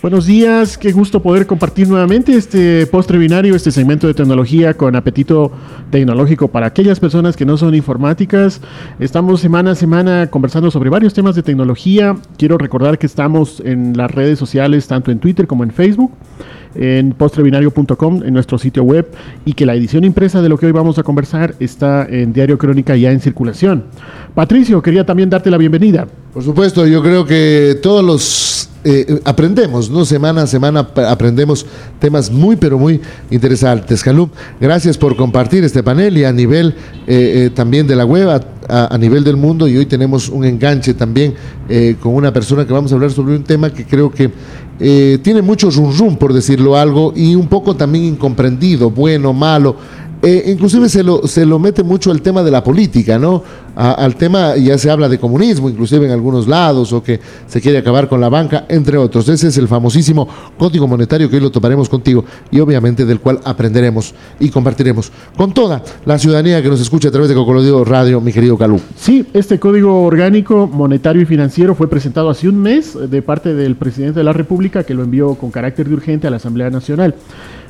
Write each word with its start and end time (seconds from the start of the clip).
Buenos 0.00 0.26
días, 0.26 0.78
qué 0.78 0.92
gusto 0.92 1.20
poder 1.20 1.48
compartir 1.48 1.88
nuevamente 1.88 2.32
este 2.36 2.86
postre 2.86 3.18
binario, 3.18 3.56
este 3.56 3.72
segmento 3.72 4.06
de 4.06 4.14
tecnología 4.14 4.74
con 4.74 4.94
apetito 4.94 5.50
tecnológico 5.90 6.46
para 6.46 6.68
aquellas 6.68 7.00
personas 7.00 7.36
que 7.36 7.44
no 7.44 7.56
son 7.56 7.74
informáticas. 7.74 8.60
Estamos 9.00 9.40
semana 9.40 9.72
a 9.72 9.74
semana 9.74 10.28
conversando 10.28 10.70
sobre 10.70 10.88
varios 10.88 11.14
temas 11.14 11.34
de 11.34 11.42
tecnología. 11.42 12.16
Quiero 12.36 12.58
recordar 12.58 12.96
que 12.96 13.06
estamos 13.06 13.60
en 13.64 13.96
las 13.96 14.08
redes 14.12 14.38
sociales, 14.38 14.86
tanto 14.86 15.10
en 15.10 15.18
Twitter 15.18 15.48
como 15.48 15.64
en 15.64 15.72
Facebook 15.72 16.12
en 16.76 17.12
postrebinario.com, 17.12 18.22
en 18.22 18.32
nuestro 18.32 18.56
sitio 18.56 18.84
web, 18.84 19.10
y 19.44 19.54
que 19.54 19.66
la 19.66 19.74
edición 19.74 20.04
impresa 20.04 20.40
de 20.42 20.48
lo 20.48 20.58
que 20.58 20.66
hoy 20.66 20.72
vamos 20.72 21.00
a 21.00 21.02
conversar 21.02 21.56
está 21.58 22.06
en 22.08 22.32
Diario 22.32 22.56
Crónica 22.56 22.94
ya 22.94 23.10
en 23.10 23.18
circulación. 23.18 23.86
Patricio, 24.36 24.80
quería 24.80 25.04
también 25.04 25.28
darte 25.28 25.50
la 25.50 25.58
bienvenida. 25.58 26.06
Por 26.32 26.42
supuesto, 26.42 26.86
yo 26.86 27.02
creo 27.02 27.24
que 27.24 27.78
todos 27.82 28.04
los 28.04 28.68
eh, 28.84 29.20
aprendemos, 29.24 29.90
¿no? 29.90 30.04
Semana 30.04 30.42
a 30.42 30.46
semana 30.46 30.88
aprendemos 31.08 31.64
temas 31.98 32.30
muy, 32.30 32.56
pero 32.56 32.78
muy 32.78 33.00
interesantes. 33.30 34.02
Calum, 34.02 34.28
gracias 34.60 34.98
por 34.98 35.16
compartir 35.16 35.64
este 35.64 35.82
panel 35.82 36.18
y 36.18 36.24
a 36.24 36.32
nivel 36.32 36.74
eh, 37.06 37.46
eh, 37.46 37.50
también 37.54 37.86
de 37.86 37.96
la 37.96 38.04
web, 38.04 38.28
a, 38.68 38.98
nivel 38.98 39.24
del 39.24 39.38
mundo, 39.38 39.66
y 39.66 39.78
hoy 39.78 39.86
tenemos 39.86 40.28
un 40.28 40.44
enganche 40.44 40.92
también 40.92 41.34
con 42.02 42.14
una 42.14 42.30
persona 42.30 42.66
que 42.66 42.72
vamos 42.74 42.92
a 42.92 42.96
hablar 42.96 43.10
sobre 43.10 43.34
un 43.34 43.42
tema 43.42 43.72
que 43.72 43.86
creo 43.86 44.10
que 44.10 44.30
tiene 45.22 45.40
mucho 45.40 45.70
rum 45.70 45.90
rum, 45.96 46.16
por 46.16 46.34
decirlo 46.34 46.76
algo, 46.76 47.14
y 47.16 47.34
un 47.34 47.48
poco 47.48 47.74
también 47.74 48.04
incomprendido, 48.04 48.90
bueno, 48.90 49.32
malo 49.32 49.76
eh, 50.22 50.44
inclusive 50.46 50.88
se 50.88 51.02
lo, 51.02 51.26
se 51.26 51.46
lo 51.46 51.58
mete 51.58 51.82
mucho 51.82 52.10
el 52.10 52.22
tema 52.22 52.42
de 52.42 52.50
la 52.50 52.62
política, 52.62 53.18
¿no? 53.18 53.42
al 53.78 54.16
tema, 54.16 54.56
ya 54.56 54.76
se 54.76 54.90
habla 54.90 55.08
de 55.08 55.20
comunismo, 55.20 55.70
inclusive 55.70 56.04
en 56.04 56.10
algunos 56.10 56.48
lados, 56.48 56.92
o 56.92 57.00
que 57.00 57.20
se 57.46 57.60
quiere 57.60 57.78
acabar 57.78 58.08
con 58.08 58.20
la 58.20 58.28
banca, 58.28 58.64
entre 58.68 58.98
otros. 58.98 59.28
Ese 59.28 59.48
es 59.48 59.56
el 59.56 59.68
famosísimo 59.68 60.26
código 60.58 60.88
monetario 60.88 61.30
que 61.30 61.36
hoy 61.36 61.42
lo 61.42 61.52
tomaremos 61.52 61.88
contigo 61.88 62.24
y 62.50 62.58
obviamente 62.58 63.04
del 63.04 63.20
cual 63.20 63.38
aprenderemos 63.44 64.14
y 64.40 64.48
compartiremos 64.48 65.12
con 65.36 65.54
toda 65.54 65.80
la 66.04 66.18
ciudadanía 66.18 66.60
que 66.60 66.68
nos 66.68 66.80
escucha 66.80 67.06
a 67.06 67.12
través 67.12 67.28
de 67.28 67.36
Cocolodeo 67.36 67.84
Radio, 67.84 68.20
mi 68.20 68.32
querido 68.32 68.58
Calú. 68.58 68.80
Sí, 68.96 69.24
este 69.32 69.60
código 69.60 70.02
orgánico 70.02 70.66
monetario 70.66 71.22
y 71.22 71.26
financiero 71.26 71.76
fue 71.76 71.88
presentado 71.88 72.30
hace 72.30 72.48
un 72.48 72.60
mes 72.60 72.98
de 73.08 73.22
parte 73.22 73.54
del 73.54 73.76
presidente 73.76 74.18
de 74.18 74.24
la 74.24 74.32
República 74.32 74.82
que 74.82 74.94
lo 74.94 75.04
envió 75.04 75.36
con 75.36 75.52
carácter 75.52 75.88
de 75.88 75.94
urgente 75.94 76.26
a 76.26 76.30
la 76.30 76.38
Asamblea 76.38 76.70
Nacional. 76.70 77.14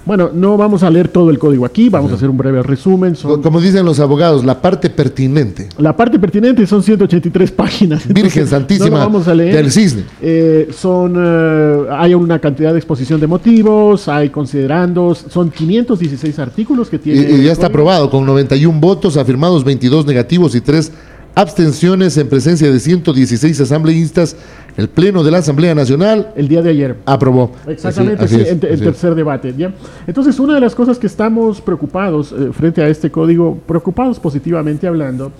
Bueno, 0.08 0.30
no 0.32 0.56
vamos 0.56 0.82
a 0.84 0.88
leer 0.88 1.08
todo 1.08 1.28
el 1.28 1.38
código 1.38 1.66
aquí, 1.66 1.90
vamos 1.90 2.10
a 2.10 2.14
hacer 2.14 2.30
un 2.30 2.38
breve 2.38 2.62
resumen. 2.62 3.14
Como 3.42 3.60
dicen 3.60 3.84
los 3.84 4.00
abogados, 4.00 4.42
la 4.42 4.62
parte 4.62 4.88
pertinente. 4.88 5.68
La 5.76 5.94
parte 5.94 6.18
pertinente 6.18 6.66
son 6.66 6.82
183 6.82 7.50
páginas. 7.50 8.08
Virgen 8.08 8.46
Santísima 8.46 9.00
vamos 9.00 9.28
a 9.28 9.34
leer. 9.34 9.54
del 9.54 9.70
Cisne. 9.70 10.04
Eh, 10.22 10.70
son, 10.74 11.14
eh, 11.14 11.88
hay 11.90 12.14
una 12.14 12.38
cantidad 12.38 12.72
de 12.72 12.78
exposición 12.78 13.20
de 13.20 13.26
motivos, 13.26 14.08
hay 14.08 14.30
considerandos, 14.30 15.26
son 15.28 15.50
516 15.50 16.38
artículos 16.38 16.88
que 16.88 16.98
tiene. 16.98 17.30
Y, 17.30 17.44
ya 17.44 17.52
está 17.52 17.66
aprobado 17.66 18.08
con 18.08 18.24
91 18.24 18.80
votos, 18.80 19.18
afirmados 19.18 19.62
22 19.62 20.06
negativos 20.06 20.54
y 20.54 20.62
3 20.62 20.90
abstenciones 21.34 22.16
en 22.16 22.30
presencia 22.30 22.72
de 22.72 22.80
116 22.80 23.60
asambleístas 23.60 24.36
el 24.78 24.88
Pleno 24.88 25.24
de 25.24 25.32
la 25.32 25.38
Asamblea 25.38 25.74
Nacional. 25.74 26.32
El 26.36 26.46
día 26.46 26.62
de 26.62 26.70
ayer. 26.70 26.96
Aprobó. 27.04 27.50
Exactamente, 27.66 28.28
sí, 28.28 28.40
el 28.46 28.80
tercer 28.80 29.16
debate. 29.16 29.52
¿ya? 29.58 29.74
Entonces, 30.06 30.38
una 30.38 30.54
de 30.54 30.60
las 30.60 30.74
cosas 30.76 31.00
que 31.00 31.08
estamos 31.08 31.60
preocupados 31.60 32.32
eh, 32.32 32.50
frente 32.52 32.80
a 32.80 32.88
este 32.88 33.10
código, 33.10 33.58
preocupados 33.66 34.20
positivamente 34.20 34.86
hablando, 34.86 35.32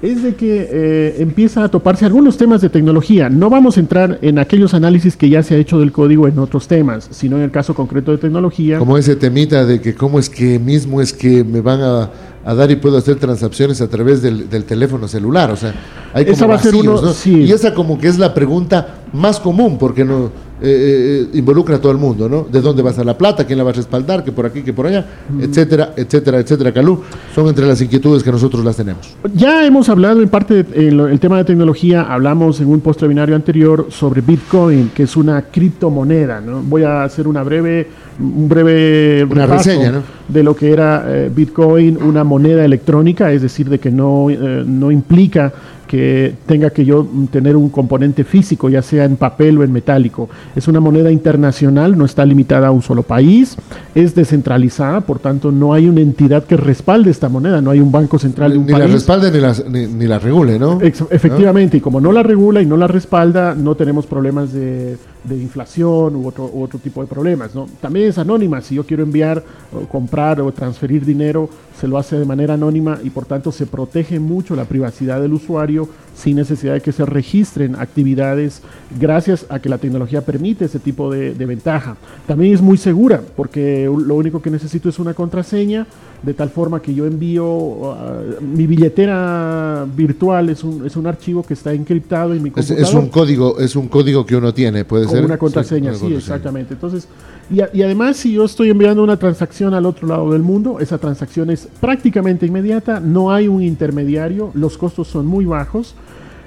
es 0.00 0.22
de 0.22 0.34
que 0.34 0.66
eh, 0.72 1.16
empieza 1.18 1.62
a 1.62 1.68
toparse 1.68 2.06
algunos 2.06 2.38
temas 2.38 2.62
de 2.62 2.70
tecnología. 2.70 3.28
No 3.28 3.50
vamos 3.50 3.76
a 3.76 3.80
entrar 3.80 4.18
en 4.22 4.38
aquellos 4.38 4.72
análisis 4.72 5.14
que 5.14 5.28
ya 5.28 5.42
se 5.42 5.56
ha 5.56 5.58
hecho 5.58 5.78
del 5.78 5.92
código 5.92 6.26
en 6.26 6.38
otros 6.38 6.66
temas, 6.66 7.06
sino 7.10 7.36
en 7.36 7.42
el 7.42 7.50
caso 7.50 7.74
concreto 7.74 8.12
de 8.12 8.16
tecnología. 8.16 8.78
Como 8.78 8.96
ese 8.96 9.14
temita 9.14 9.66
de 9.66 9.82
que 9.82 9.94
cómo 9.94 10.18
es 10.18 10.30
que 10.30 10.58
mismo 10.58 11.02
es 11.02 11.12
que 11.12 11.44
me 11.44 11.60
van 11.60 11.82
a, 11.82 12.10
dar 12.44 12.70
y 12.70 12.76
puedo 12.76 12.96
hacer 12.98 13.16
transacciones 13.16 13.80
a 13.80 13.88
través 13.88 14.22
del, 14.22 14.48
teléfono 14.64 15.08
celular. 15.08 15.50
O 15.50 15.56
sea, 15.56 15.74
hay 16.12 16.24
como 16.26 16.48
va 16.48 16.54
a 16.56 16.58
ser 16.58 16.74
uno, 16.74 17.00
Y 17.26 17.52
esa 17.52 17.74
como 17.74 17.98
que 17.98 18.08
es 18.08 18.18
la 18.18 18.32
pregunta 18.34 18.99
más 19.12 19.40
común, 19.40 19.78
porque 19.78 20.04
no 20.04 20.30
eh, 20.62 21.26
eh, 21.32 21.38
involucra 21.38 21.76
a 21.76 21.80
todo 21.80 21.90
el 21.90 21.96
mundo, 21.96 22.28
¿no? 22.28 22.42
¿De 22.42 22.60
dónde 22.60 22.82
va 22.82 22.90
a 22.90 22.92
ser 22.92 23.06
la 23.06 23.16
plata? 23.16 23.46
¿Quién 23.46 23.56
la 23.56 23.64
va 23.64 23.70
a 23.70 23.72
respaldar? 23.72 24.22
¿Que 24.22 24.30
por 24.30 24.44
aquí, 24.44 24.62
que 24.62 24.74
por 24.74 24.86
allá? 24.86 25.06
Etcétera, 25.40 25.94
etcétera, 25.96 26.38
etcétera. 26.38 26.70
Calú, 26.70 27.00
son 27.34 27.48
entre 27.48 27.66
las 27.66 27.80
inquietudes 27.80 28.22
que 28.22 28.30
nosotros 28.30 28.62
las 28.62 28.76
tenemos. 28.76 29.16
Ya 29.34 29.64
hemos 29.64 29.88
hablado 29.88 30.20
en 30.20 30.28
parte 30.28 30.62
del 30.62 31.18
tema 31.18 31.38
de 31.38 31.44
tecnología, 31.44 32.02
hablamos 32.02 32.60
en 32.60 32.68
un 32.68 32.80
post 32.80 33.02
binario 33.06 33.34
anterior 33.34 33.86
sobre 33.88 34.20
Bitcoin, 34.20 34.90
que 34.94 35.04
es 35.04 35.16
una 35.16 35.40
criptomoneda, 35.42 36.42
¿no? 36.42 36.60
Voy 36.60 36.82
a 36.82 37.04
hacer 37.04 37.26
una 37.26 37.42
breve, 37.42 37.88
un 38.18 38.46
breve 38.46 39.24
una 39.24 39.46
reseña, 39.46 39.92
¿no? 39.92 40.02
de 40.28 40.42
lo 40.42 40.54
que 40.54 40.70
era 40.70 41.04
eh, 41.06 41.30
Bitcoin, 41.34 42.02
una 42.02 42.22
moneda 42.22 42.66
electrónica, 42.66 43.32
es 43.32 43.40
decir, 43.40 43.70
de 43.70 43.78
que 43.78 43.90
no, 43.90 44.26
no 44.28 44.90
implica 44.90 45.52
que 45.90 46.34
tenga 46.46 46.70
que 46.70 46.84
yo 46.84 47.04
tener 47.32 47.56
un 47.56 47.68
componente 47.68 48.22
físico, 48.22 48.68
ya 48.68 48.80
sea 48.80 49.04
en 49.04 49.16
papel 49.16 49.58
o 49.58 49.64
en 49.64 49.72
metálico. 49.72 50.28
Es 50.54 50.68
una 50.68 50.78
moneda 50.78 51.10
internacional, 51.10 51.98
no 51.98 52.04
está 52.04 52.24
limitada 52.24 52.68
a 52.68 52.70
un 52.70 52.80
solo 52.80 53.02
país, 53.02 53.56
es 53.92 54.14
descentralizada, 54.14 55.00
por 55.00 55.18
tanto 55.18 55.50
no 55.50 55.74
hay 55.74 55.88
una 55.88 56.00
entidad 56.00 56.44
que 56.44 56.56
respalde 56.56 57.10
esta 57.10 57.28
moneda, 57.28 57.60
no 57.60 57.72
hay 57.72 57.80
un 57.80 57.90
banco 57.90 58.20
central 58.20 58.52
de 58.52 58.58
un 58.58 58.66
ni 58.66 58.72
país. 58.72 58.86
La 58.86 58.92
respalde 58.92 59.32
ni 59.32 59.40
la, 59.40 59.88
ni, 59.88 60.06
la 60.06 60.20
regule, 60.20 60.60
¿no? 60.60 60.80
efectivamente, 60.80 61.78
y 61.78 61.80
como 61.80 62.00
no 62.00 62.12
la 62.12 62.22
regula 62.22 62.62
y 62.62 62.66
no 62.66 62.76
la 62.76 62.86
respalda, 62.86 63.56
no 63.56 63.74
tenemos 63.74 64.06
problemas 64.06 64.52
de, 64.52 64.96
de 65.24 65.36
inflación 65.36 66.16
u 66.16 66.26
otro, 66.26 66.50
u 66.52 66.62
otro 66.62 66.78
tipo 66.78 67.00
de 67.00 67.06
problemas. 67.06 67.54
¿no? 67.54 67.66
También 67.80 68.08
es 68.08 68.18
anónima, 68.18 68.60
si 68.60 68.76
yo 68.76 68.84
quiero 68.84 69.02
enviar, 69.02 69.42
o 69.72 69.86
comprar 69.86 70.40
o 70.40 70.52
transferir 70.52 71.04
dinero, 71.04 71.48
se 71.80 71.88
lo 71.88 71.96
hace 71.96 72.18
de 72.18 72.26
manera 72.26 72.54
anónima 72.54 72.98
y 73.02 73.08
por 73.08 73.24
tanto 73.24 73.52
se 73.52 73.64
protege 73.64 74.20
mucho 74.20 74.54
la 74.54 74.66
privacidad 74.66 75.18
del 75.20 75.32
usuario 75.32 75.88
sin 76.20 76.36
necesidad 76.36 76.74
de 76.74 76.80
que 76.80 76.92
se 76.92 77.06
registren 77.06 77.76
actividades 77.76 78.62
gracias 78.98 79.46
a 79.48 79.58
que 79.58 79.68
la 79.68 79.78
tecnología 79.78 80.20
permite 80.20 80.66
ese 80.66 80.78
tipo 80.78 81.10
de, 81.10 81.32
ventaja. 81.32 81.96
También 82.26 82.54
es 82.54 82.60
muy 82.60 82.76
segura 82.76 83.22
porque 83.34 83.84
lo 83.84 84.14
único 84.14 84.42
que 84.42 84.50
necesito 84.50 84.88
es 84.88 84.98
una 84.98 85.14
contraseña 85.14 85.86
de 86.22 86.34
tal 86.34 86.50
forma 86.50 86.82
que 86.82 86.94
yo 86.94 87.06
envío 87.06 87.46
uh, 87.46 87.94
mi 88.42 88.66
billetera 88.66 89.86
virtual 89.96 90.50
es 90.50 90.62
un, 90.62 90.86
es 90.86 90.94
un 90.94 91.06
archivo 91.06 91.42
que 91.42 91.54
está 91.54 91.72
encriptado 91.72 92.34
en 92.34 92.42
mi. 92.42 92.52
Es, 92.56 92.92
un 92.92 93.08
código 93.08 93.58
es 93.58 93.74
un 93.74 93.88
código 93.88 94.26
que 94.26 94.36
uno 94.36 94.52
tiene 94.52 94.84
puede 94.84 95.08
ser 95.08 95.24
una 95.24 95.38
contraseña 95.38 95.94
sí, 95.94 96.12
exactamente 96.12 96.74
entonces 96.74 97.08
y, 97.52 97.82
además, 97.82 98.16
si 98.16 98.32
yo 98.32 98.44
estoy 98.44 98.70
enviando 98.70 99.02
una 99.02 99.16
transacción 99.16 99.74
al 99.74 99.84
otro 99.84 100.06
lado 100.06 100.30
del 100.30 100.42
mundo, 100.42 100.78
esa 100.78 100.98
transacción 100.98 101.50
es 101.50 101.66
prácticamente 101.80 102.46
inmediata, 102.46 103.00
no 103.00 103.32
hay 103.32 103.48
un 103.48 103.60
intermediario, 103.60 104.52
los 104.54 104.78
costos 104.78 105.08
son 105.08 105.26
muy 105.26 105.44
bajos 105.44 105.96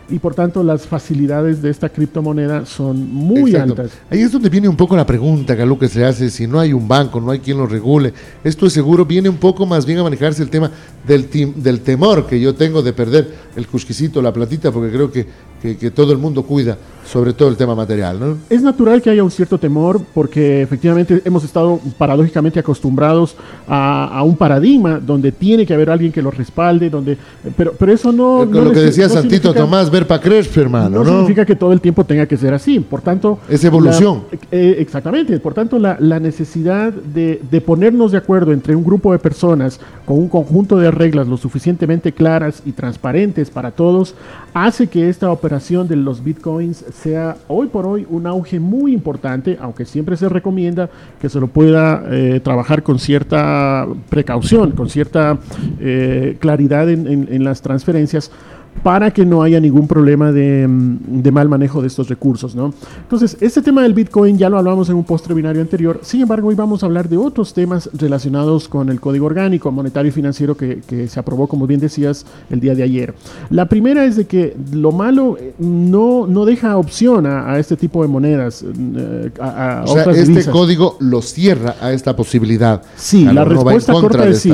y 0.09 0.19
por 0.19 0.35
tanto 0.35 0.63
las 0.63 0.85
facilidades 0.85 1.61
de 1.61 1.69
esta 1.69 1.89
criptomoneda 1.89 2.65
son 2.65 3.11
muy 3.13 3.55
altas. 3.55 3.91
Ahí 4.09 4.21
es 4.21 4.31
donde 4.31 4.49
viene 4.49 4.67
un 4.67 4.75
poco 4.75 4.95
la 4.95 5.05
pregunta, 5.05 5.55
Galo, 5.55 5.79
que 5.79 5.87
se 5.87 6.03
hace, 6.03 6.29
si 6.29 6.47
no 6.47 6.59
hay 6.59 6.73
un 6.73 6.87
banco, 6.87 7.21
no 7.21 7.31
hay 7.31 7.39
quien 7.39 7.57
lo 7.57 7.65
regule, 7.65 8.13
esto 8.43 8.65
es 8.65 8.73
seguro, 8.73 9.05
viene 9.05 9.29
un 9.29 9.37
poco 9.37 9.65
más 9.65 9.85
bien 9.85 9.99
a 9.99 10.03
manejarse 10.03 10.43
el 10.43 10.49
tema 10.49 10.71
del, 11.07 11.29
del 11.55 11.81
temor 11.81 12.27
que 12.27 12.39
yo 12.39 12.53
tengo 12.53 12.81
de 12.81 12.93
perder 12.93 13.33
el 13.55 13.67
cusquisito, 13.67 14.21
la 14.21 14.33
platita, 14.33 14.71
porque 14.71 14.91
creo 14.91 15.11
que 15.11 15.25
que, 15.63 15.91
todo 15.91 16.12
el 16.12 16.18
mundo 16.18 16.44
cuida, 16.44 16.78
sobre 17.06 17.31
todo 17.31 17.47
el 17.47 17.56
tema 17.56 17.74
material. 17.74 18.19
¿no? 18.19 18.38
Es 18.50 18.62
natural 18.62 19.01
que 19.01 19.09
haya 19.09 19.24
un 19.24 19.31
cierto 19.31 19.57
temor 19.57 20.01
porque 20.13 20.62
efectivamente 20.62 21.22
hemos 21.24 21.44
estado 21.46 21.79
paradójicamente 21.97 22.59
acostumbrados 22.59 23.35
a, 23.68 24.22
un 24.24 24.35
paradigma 24.35 25.00
donde 25.00 25.31
tiene 25.31 25.66
que 25.66 25.74
haber 25.74 25.90
alguien 25.90 26.12
que 26.12 26.22
lo 26.22 26.31
respalde, 26.31 26.90
donde 26.90 27.18
pero, 27.56 27.74
pero 27.78 27.94
eso 27.94 28.12
no... 28.12 28.45
lo 28.45 28.71
que 28.71 28.80
decía 28.80 29.07
Santito 29.07 29.54
Tomás, 29.54 29.89
ver 29.89 30.06
para 30.06 30.21
creer, 30.21 30.48
hermano. 30.56 31.04
No, 31.04 31.12
significa 31.12 31.45
que 31.45 31.56
todo 31.56 31.71
el 31.71 31.80
tiempo 31.80 32.04
tenga 32.04 32.25
que 32.25 32.36
ser 32.36 32.54
así. 32.54 32.80
Por 32.80 33.01
tanto... 33.01 33.39
Es 33.50 33.63
evolución. 33.63 34.24
Eh, 34.51 34.75
exactamente. 34.80 35.39
Por 35.39 35.54
tanto, 35.54 35.80
la, 35.80 35.98
la 36.00 36.19
necesidad 36.19 36.92
de, 36.92 37.42
de 37.50 37.62
ponernos 37.62 38.12
de 38.12 38.18
acuerdo 38.18 38.51
entre 38.51 38.75
un 38.75 38.83
grupo 38.83 39.12
de 39.13 39.19
personas 39.19 39.80
con 40.06 40.18
un 40.18 40.27
conjunto 40.27 40.77
de 40.77 40.92
reglas 40.92 41.27
lo 41.27 41.38
suficientemente 41.38 42.12
claras 42.12 42.62
y 42.66 42.74
transparentes 42.74 43.50
para 43.50 43.71
todos 43.71 44.16
hace 44.53 44.88
que 44.88 45.09
esta 45.09 45.31
operación 45.31 45.88
de 45.88 45.95
los 45.95 46.23
bitcoins 46.23 46.85
sea 46.94 47.38
hoy 47.47 47.67
por 47.67 47.85
hoy 47.85 48.05
un 48.09 48.27
auge 48.27 48.59
muy 48.59 48.94
importante, 48.94 49.57
aunque 49.59 49.85
siempre 49.85 50.15
se 50.15 50.29
recomienda 50.29 50.89
que 51.19 51.29
se 51.29 51.39
lo 51.39 51.47
pueda 51.47 52.03
eh, 52.09 52.39
trabajar 52.44 52.83
con 52.83 53.00
cierta 53.00 53.88
precaución, 54.09 54.71
con 54.71 54.89
cierta 54.89 55.38
eh, 55.79 56.38
claridad 56.39 56.89
en, 56.89 57.44
las 57.44 57.61
transferencias, 57.61 58.31
para 58.81 59.11
que 59.11 59.25
no 59.25 59.43
haya 59.43 59.59
ningún 59.59 59.87
problema 59.87 60.31
de, 60.31 60.67
de, 60.67 61.31
mal 61.31 61.47
manejo 61.49 61.81
de 61.81 61.87
estos 61.87 62.09
recursos. 62.09 62.55
¿no? 62.55 62.73
Entonces, 63.01 63.37
este 63.39 63.61
tema 63.61 63.83
del 63.83 63.93
Bitcoin 63.93 64.37
ya 64.37 64.49
lo 64.49 64.57
hablamos 64.57 64.89
en 64.89 64.95
un 64.95 65.03
postre 65.03 65.33
binario 65.33 65.61
anterior, 65.61 65.99
sin 66.01 66.21
embargo, 66.21 66.49
hoy 66.49 66.55
vamos 66.55 66.83
a 66.83 66.85
hablar 66.85 67.07
de 67.07 67.17
otros 67.17 67.53
temas 67.53 67.89
relacionados 67.93 68.67
con 68.67 68.89
el 68.89 68.99
código 68.99 69.25
orgánico 69.25 69.71
monetario 69.71 70.09
y 70.09 70.11
financiero 70.11 70.57
que, 70.57 70.81
que 70.87 71.07
se 71.07 71.19
aprobó, 71.19 71.47
como 71.47 71.67
bien 71.67 71.79
decías, 71.79 72.25
el 72.49 72.59
día 72.59 72.75
de 72.75 72.83
ayer. 72.83 73.13
La 73.49 73.67
primera 73.67 74.05
es 74.05 74.15
de 74.15 74.25
que 74.25 74.55
lo 74.71 74.91
malo 74.91 75.37
eh, 75.39 75.53
no, 75.59 76.27
no 76.27 76.45
deja 76.45 76.77
opción 76.77 77.25
a, 77.25 77.57
este 77.59 77.77
tipo 77.77 78.01
de 78.01 78.07
monedas. 78.07 78.63
Eh, 78.63 79.31
a, 79.39 79.83
o 79.85 79.93
sea, 79.93 80.03
este 80.11 80.49
código 80.49 80.97
lo 80.99 81.21
cierra 81.21 81.75
a 81.81 81.91
esta 81.91 82.15
posibilidad. 82.15 82.81
Sí, 82.95 83.25
la 83.25 83.45
respuesta 83.45 83.93
corta 83.93 84.27
es 84.27 84.39
sí. 84.39 84.53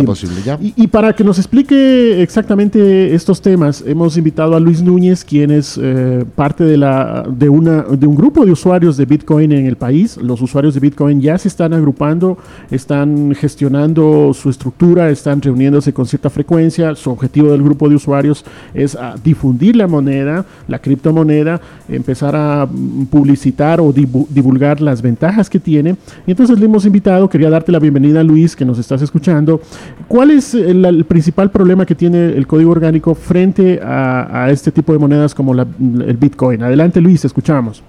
Y, 0.62 0.84
y, 0.84 0.88
para 0.88 1.14
que 1.14 1.24
nos 1.24 1.38
explique 1.38 2.22
exactamente 2.22 3.14
estos 3.14 3.42
temas, 3.42 3.84
hemos 3.86 4.09
invitado 4.18 4.56
a 4.56 4.60
Luis 4.60 4.82
Núñez, 4.82 5.24
quien 5.24 5.52
es 5.52 5.80
eh, 5.82 6.26
parte 6.36 6.64
de, 6.64 6.78
la, 6.78 7.26
de, 7.30 7.50
una, 7.50 7.84
de 7.84 8.08
un 8.08 8.16
grupo 8.16 8.46
de 8.46 8.52
usuarios 8.52 8.98
de 8.98 9.06
Bitcoin 9.06 9.52
en 9.52 9.66
el 9.66 9.76
país. 9.76 10.18
Los 10.18 10.42
usuarios 10.42 10.74
de 10.74 10.80
Bitcoin 10.80 11.22
ya 11.22 11.38
se 11.38 11.48
están 11.48 11.74
agrupando, 11.74 12.38
están 12.72 13.34
gestionando 13.36 14.32
su 14.34 14.50
estructura, 14.50 15.10
están 15.10 15.42
reuniéndose 15.42 15.94
con 15.94 16.06
cierta 16.06 16.30
frecuencia. 16.30 16.96
Su 16.96 17.12
objetivo 17.12 17.52
del 17.52 17.64
grupo 17.64 17.90
de 17.90 17.96
usuarios 17.96 18.46
es 18.74 18.96
ah, 18.96 19.16
difundir 19.24 19.76
la 19.76 19.88
moneda, 19.88 20.46
la 20.68 20.80
criptomoneda, 20.80 21.60
empezar 21.88 22.36
a 22.36 22.68
publicitar 23.10 23.82
o 23.82 23.92
divulgar 23.92 24.82
las 24.82 25.02
ventajas 25.02 25.50
que 25.50 25.60
tiene. 25.60 25.96
Y 26.26 26.32
entonces 26.32 26.60
le 26.60 26.66
hemos 26.66 26.86
invitado, 26.86 27.30
quería 27.30 27.50
darte 27.50 27.72
la 27.72 27.80
bienvenida 27.80 28.24
Luis, 28.24 28.56
que 28.56 28.66
nos 28.66 28.80
estás 28.80 29.02
escuchando. 29.02 29.62
¿Cuál 30.08 30.32
es 30.32 30.54
el 30.54 31.06
principal 31.06 31.52
problema 31.52 31.86
que 31.86 31.96
tiene 31.96 32.28
el 32.28 32.48
código 32.48 32.72
orgánico 32.72 33.16
frente 33.16 33.80
a 33.84 33.99
a, 34.00 34.50
este 34.50 34.72
tipo 34.72 34.94
de 34.94 35.00
monedas 35.00 35.36
como 35.36 35.54
el 35.54 36.18
Bitcoin. 36.18 36.64
Adelante 36.64 37.02
Luis, 37.02 37.26
escuchamos. 37.26 37.84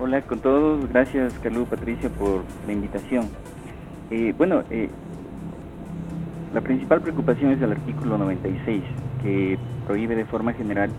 Hola 0.00 0.22
con 0.22 0.40
todos, 0.40 0.88
gracias 0.88 1.34
Carlos 1.42 1.68
Patricia 1.68 2.08
por 2.08 2.42
la 2.66 2.72
invitación. 2.72 3.28
Eh, 4.10 4.34
bueno, 4.36 4.62
eh, 4.70 4.88
la 6.54 6.60
principal 6.60 7.00
preocupación 7.00 7.52
es 7.52 7.62
el 7.62 7.72
artículo 7.72 8.18
96, 8.18 8.82
que 9.22 9.58
prohíbe 9.86 10.16
de 10.16 10.24
forma 10.24 10.52
general 10.52 10.90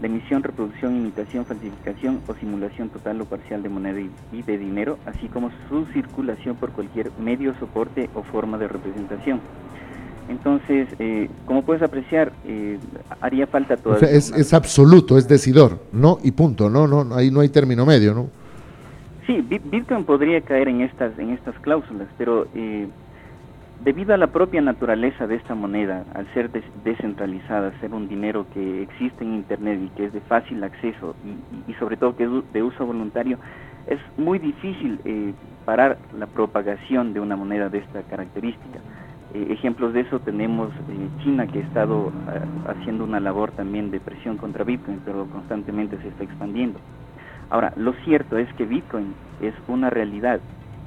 la 0.00 0.06
emisión, 0.06 0.42
reproducción, 0.42 0.96
imitación, 0.96 1.44
falsificación 1.44 2.20
o 2.28 2.34
simulación 2.34 2.88
total 2.88 3.20
o 3.20 3.24
parcial 3.24 3.62
de 3.62 3.68
moneda 3.68 4.00
y 4.32 4.42
de 4.42 4.58
dinero, 4.58 4.98
así 5.06 5.28
como 5.28 5.50
su 5.68 5.86
circulación 5.86 6.56
por 6.56 6.70
cualquier 6.70 7.10
medio, 7.18 7.54
soporte 7.58 8.08
o 8.14 8.22
forma 8.22 8.58
de 8.58 8.68
representación. 8.68 9.40
Entonces, 10.28 10.88
eh, 10.98 11.28
como 11.46 11.62
puedes 11.62 11.82
apreciar, 11.82 12.32
eh, 12.46 12.78
haría 13.20 13.46
falta. 13.46 13.76
O 13.84 13.96
sea, 13.96 14.10
es, 14.10 14.52
absoluto, 14.52 15.16
es 15.16 15.26
decidor, 15.26 15.80
¿no? 15.92 16.18
Y 16.22 16.32
punto, 16.32 16.68
¿no? 16.68 16.86
no 16.86 17.14
Ahí 17.14 17.30
no 17.30 17.40
hay 17.40 17.48
término 17.48 17.86
medio, 17.86 18.14
¿no? 18.14 18.28
Sí, 19.26 19.42
Bitcoin 19.42 20.04
podría 20.04 20.40
caer 20.40 20.68
en 20.68 20.82
estas, 20.82 21.18
en 21.18 21.30
estas 21.30 21.54
cláusulas, 21.60 22.08
pero 22.16 22.46
eh, 22.54 22.86
debido 23.84 24.14
a 24.14 24.16
la 24.16 24.28
propia 24.28 24.60
naturaleza 24.62 25.26
de 25.26 25.36
esta 25.36 25.54
moneda, 25.54 26.04
al 26.14 26.32
ser 26.32 26.50
descentralizada, 26.82 27.78
ser 27.80 27.92
un 27.92 28.08
dinero 28.08 28.46
que 28.54 28.82
existe 28.82 29.24
en 29.24 29.34
Internet 29.34 29.80
y 29.84 29.88
que 29.96 30.06
es 30.06 30.12
de 30.14 30.20
fácil 30.20 30.64
acceso 30.64 31.14
y, 31.24 31.70
y 31.70 31.74
sobre 31.74 31.98
todo 31.98 32.16
que 32.16 32.24
es 32.24 32.30
de 32.52 32.62
uso 32.62 32.86
voluntario, 32.86 33.38
es 33.86 33.98
muy 34.16 34.38
difícil 34.38 34.98
parar 35.64 35.98
la 36.18 36.26
propagación 36.26 37.12
de 37.12 37.20
una 37.20 37.36
moneda 37.36 37.68
de 37.68 37.78
esta 37.78 38.02
característica. 38.02 38.80
Eh, 39.30 39.48
ejemplos 39.50 39.92
de 39.92 40.00
eso 40.02 40.20
tenemos 40.20 40.72
China 41.22 41.48
que 41.48 41.58
ha 41.60 41.62
estado 41.62 42.14
eh, 42.28 42.40
haciendo 42.64 43.04
una 43.04 43.20
labor 43.20 43.52
también 43.52 43.90
de 43.90 44.00
presión 44.00 44.36
contra 44.38 44.64
Bitcoin, 44.64 45.00
pero 45.04 45.28
constantemente 45.28 45.98
se 46.00 46.08
está 46.08 46.24
expandiendo. 46.24 46.82
Ahora, 47.50 47.72
lo 47.76 47.94
cierto 48.04 48.38
es 48.38 48.52
que 48.54 48.66
Bitcoin 48.66 49.16
es 49.38 49.54
una 49.66 49.90
realidad 49.90 50.42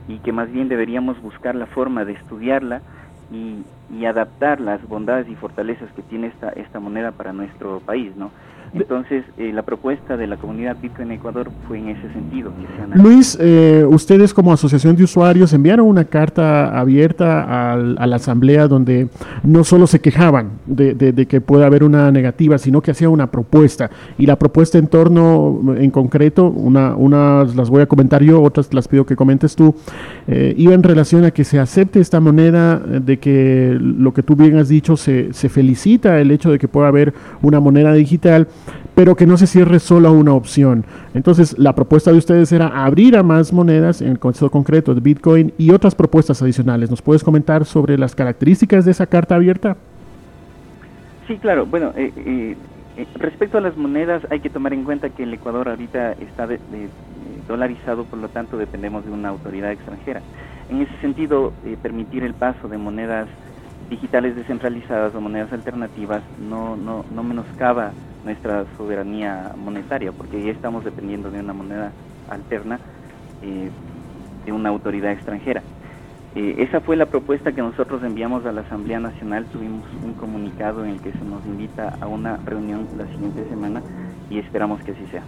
y 0.08 0.20
que 0.22 0.32
más 0.34 0.52
bien 0.52 0.70
deberíamos 0.70 1.20
buscar 1.22 1.56
la 1.56 1.68
forma 1.68 2.06
de 2.06 2.14
estudiarla 2.14 2.84
y, 3.30 3.66
y 3.90 4.06
adaptar 4.06 4.60
las 4.62 4.84
bondades 4.88 5.30
y 5.30 5.36
fortalezas 5.36 5.94
que 5.94 6.04
tiene 6.04 6.28
esta, 6.28 6.50
esta 6.52 6.80
moneda 6.80 7.14
para 7.14 7.34
nuestro 7.34 7.82
país, 7.82 8.16
¿no? 8.16 8.34
Entonces, 8.74 9.26
eh, 9.38 9.52
la 9.54 9.64
propuesta 9.64 10.16
de 10.16 10.28
la 10.28 10.38
comunidad 10.38 10.78
Bitcoin 10.82 11.12
Ecuador 11.12 11.52
fue 11.68 11.80
en 11.80 11.90
ese 11.90 12.12
sentido. 12.14 12.54
Luis, 12.94 13.38
eh, 13.42 13.86
ustedes 13.88 14.34
como 14.34 14.54
asociación 14.54 14.96
de 14.96 15.04
usuarios 15.04 15.52
enviaron 15.52 15.88
una 15.88 16.06
carta 16.06 16.80
abierta 16.80 17.74
a 17.74 17.76
la 17.76 18.16
asamblea 18.16 18.70
donde 18.70 19.10
no 19.44 19.66
solo 19.66 19.88
se 19.88 20.00
quejaban 20.00 20.52
de, 20.66 21.26
que 21.28 21.42
pueda 21.42 21.66
haber 21.66 21.84
una 21.84 22.12
negativa, 22.12 22.58
sino 22.58 22.82
que 22.82 22.92
hacía 22.92 23.10
una 23.10 23.28
propuesta. 23.28 23.90
Y 24.18 24.26
la 24.26 24.38
propuesta 24.38 24.78
en 24.78 24.88
torno, 24.88 25.76
en 25.78 25.92
concreto, 25.92 26.48
una, 26.48 26.96
unas 26.96 27.56
las 27.56 27.70
voy 27.70 27.82
a 27.82 27.88
comentar 27.88 28.24
yo, 28.24 28.42
otras 28.42 28.74
las 28.74 28.88
pido 28.88 29.06
que 29.06 29.18
comentes 29.18 29.56
tú, 29.56 29.76
eh, 30.28 30.54
iba 30.58 30.74
en 30.74 30.84
relación 30.84 31.26
a 31.26 31.32
que 31.32 31.44
se 31.44 31.60
acepte 31.60 32.00
esta 32.00 32.22
moneda, 32.22 32.78
de 32.80 33.18
que 33.18 33.78
lo 33.80 34.14
que 34.14 34.24
tú 34.24 34.38
bien 34.38 34.58
has 34.58 34.70
dicho, 34.70 34.96
se, 34.96 35.34
se 35.34 35.50
felicita 35.50 36.20
el 36.22 36.32
hecho 36.32 36.52
de 36.52 36.58
que 36.58 36.70
pueda 36.70 36.88
haber 36.88 37.14
una 37.42 37.60
moneda 37.60 37.94
digital 37.94 38.48
pero 39.02 39.16
que 39.16 39.26
no 39.26 39.36
se 39.36 39.48
cierre 39.48 39.80
solo 39.80 40.10
a 40.10 40.12
una 40.12 40.32
opción. 40.32 40.86
Entonces, 41.16 41.58
la 41.58 41.74
propuesta 41.74 42.12
de 42.12 42.20
ustedes 42.20 42.52
era 42.52 42.68
abrir 42.86 43.18
a 43.18 43.24
más 43.24 43.52
monedas, 43.52 44.00
en 44.00 44.10
el 44.10 44.20
caso 44.20 44.52
concreto 44.52 44.94
de 44.94 45.02
Bitcoin, 45.02 45.52
y 45.58 45.72
otras 45.72 45.96
propuestas 45.96 46.40
adicionales. 46.44 46.92
¿Nos 46.92 47.02
puedes 47.02 47.24
comentar 47.24 47.66
sobre 47.66 47.98
las 47.98 48.14
características 48.14 48.86
de 48.86 48.92
esa 48.92 49.08
carta 49.08 49.34
abierta? 49.34 49.76
Sí, 51.28 51.36
claro. 51.38 51.66
Bueno, 51.66 51.94
eh, 51.98 52.14
eh, 52.16 52.56
eh, 52.96 53.08
respecto 53.16 53.58
a 53.58 53.62
las 53.62 53.76
monedas, 53.76 54.22
hay 54.30 54.40
que 54.40 54.52
tomar 54.52 54.72
en 54.72 54.84
cuenta 54.84 55.10
que 55.10 55.24
el 55.24 55.34
Ecuador 55.34 55.68
ahorita 55.68 56.12
está 56.12 56.48
dolarizado, 57.48 58.04
por 58.04 58.20
lo 58.20 58.30
tanto 58.30 58.56
dependemos 58.56 59.04
de 59.04 59.10
una 59.10 59.30
autoridad 59.30 59.72
extranjera. 59.72 60.22
En 60.70 60.80
ese 60.80 60.96
sentido, 61.02 61.54
permitir 61.82 62.24
el 62.24 62.36
paso 62.36 62.68
de 62.68 62.78
monedas 62.78 63.28
digitales 63.92 64.36
descentralizadas 64.38 65.14
o 65.14 65.22
monedas 65.22 65.52
alternativas 65.52 66.24
no, 66.40 66.78
no, 66.78 67.06
no 67.14 67.24
menoscaba 67.24 67.92
nuestra 68.24 68.66
soberanía 68.78 69.52
monetaria, 69.58 70.14
porque 70.14 70.42
ya 70.42 70.52
estamos 70.52 70.86
dependiendo 70.86 71.30
de 71.30 71.42
una 71.42 71.54
moneda 71.54 71.92
alterna 72.30 72.80
eh, 73.42 73.70
de 74.46 74.52
una 74.52 74.70
autoridad 74.70 75.12
extranjera. 75.12 75.62
Eh, 76.36 76.56
esa 76.60 76.80
fue 76.80 76.96
la 76.96 77.08
propuesta 77.08 77.52
que 77.52 77.62
nosotros 77.62 78.02
enviamos 78.04 78.46
a 78.46 78.54
la 78.54 78.62
Asamblea 78.62 79.02
Nacional. 79.02 79.46
Tuvimos 79.52 79.86
un 80.02 80.14
comunicado 80.14 80.86
en 80.86 80.92
el 80.92 81.02
que 81.02 81.12
se 81.12 81.26
nos 81.26 81.46
invita 81.46 81.98
a 82.00 82.08
una 82.08 82.38
reunión 82.46 82.88
la 82.98 83.06
siguiente 83.08 83.44
semana 83.50 83.82
y 84.30 84.40
esperamos 84.40 84.82
que 84.84 84.92
así 84.94 85.06
sea. 85.08 85.24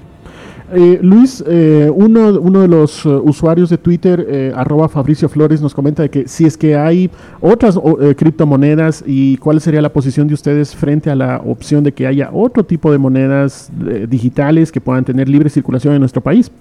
Eh, 0.71 0.99
Luis, 1.01 1.43
eh, 1.45 1.91
uno, 1.93 2.39
uno, 2.39 2.61
de 2.61 2.67
los 2.67 3.05
uh, 3.05 3.21
usuarios 3.23 3.69
de 3.69 3.77
Twitter, 3.77 4.25
eh, 4.27 4.53
arroba 4.55 4.87
Fabricio 4.87 5.27
Flores, 5.27 5.61
nos 5.61 5.75
comenta 5.75 6.03
de 6.03 6.09
que 6.09 6.27
si 6.27 6.45
es 6.45 6.57
que 6.57 6.75
hay 6.75 7.11
otras 7.41 7.77
criptomonedas 8.15 9.03
y 9.05 9.37
cuál 9.37 9.59
sería 9.59 9.81
la 9.81 9.91
posición 9.91 10.27
de 10.27 10.33
ustedes 10.33 10.75
frente 10.75 11.09
a 11.09 11.15
la 11.15 11.41
opción 11.45 11.83
de 11.83 11.91
que 11.91 12.07
haya 12.07 12.29
otro 12.31 12.63
tipo 12.63 12.91
de 12.91 12.97
monedas 12.97 13.71
digitales 14.07 14.71
que 14.71 14.79
puedan 14.79 15.03
tener 15.03 15.27
libre 15.27 15.49
circulación 15.49 15.93
en 15.93 15.99
nuestro 15.99 16.21
país. 16.21 16.51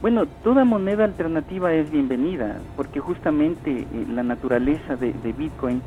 Bueno, 0.00 0.24
toda 0.42 0.64
moneda 0.64 1.04
alternativa 1.04 1.72
es 1.74 1.90
bienvenida 1.90 2.58
porque 2.76 3.00
justamente 3.00 3.86
la 4.14 4.22
naturaleza 4.22 4.96
de, 4.96 5.12
de 5.22 5.32
Bitcoin 5.32 5.82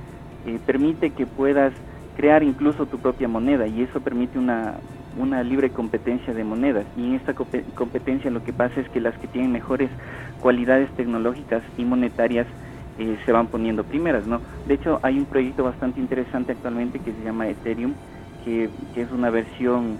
permite 0.65 1.09
que 1.09 1.25
puedas 1.25 1.73
crear 2.13 2.43
incluso 2.43 2.87
tu 2.87 2.99
propia 2.99 3.27
moneda 3.27 3.67
y 3.67 3.81
eso 3.81 4.01
permite 4.01 4.37
una 4.37 4.79
una 5.15 5.43
libre 5.43 5.71
competencia 5.71 6.33
de 6.33 6.43
monedas 6.43 6.87
y 6.95 7.05
en 7.05 7.13
esta 7.13 7.35
competencia 7.35 8.31
lo 8.31 8.43
que 8.43 8.51
pasa 8.51 8.79
es 8.79 8.89
que 8.89 8.99
las 8.99 9.15
que 9.19 9.27
tienen 9.27 9.51
mejores 9.51 9.91
cualidades 10.39 10.91
tecnológicas 10.95 11.63
y 11.77 11.85
monetarias 11.85 12.47
eh, 12.95 13.17
se 13.25 13.31
van 13.31 13.47
poniendo 13.47 13.83
primeras, 13.85 14.27
¿no? 14.27 14.43
De 14.65 14.75
hecho, 14.75 14.99
hay 15.01 15.17
un 15.17 15.25
proyecto 15.25 15.63
bastante 15.63 15.99
interesante 15.99 16.51
actualmente 16.51 16.99
que 16.99 17.13
se 17.13 17.23
llama 17.23 17.49
Ethereum, 17.49 17.95
que, 18.43 18.69
es 18.93 19.11
una 19.11 19.31
versión 19.31 19.99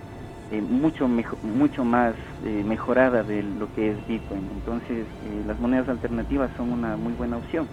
eh, 0.52 0.62
mucho, 0.62 1.08
mucho 1.42 1.84
más 1.84 2.16
eh, 2.44 2.64
mejorada 2.64 3.24
de 3.24 3.42
lo 3.42 3.72
que 3.72 3.92
es 3.92 4.06
Bitcoin. 4.06 4.48
Entonces, 4.52 5.08
las 5.22 5.60
monedas 5.60 5.90
alternativas 5.90 6.52
son 6.56 6.72
una 6.72 6.96
muy 6.96 7.14
buena 7.14 7.38
opción. 7.38 7.68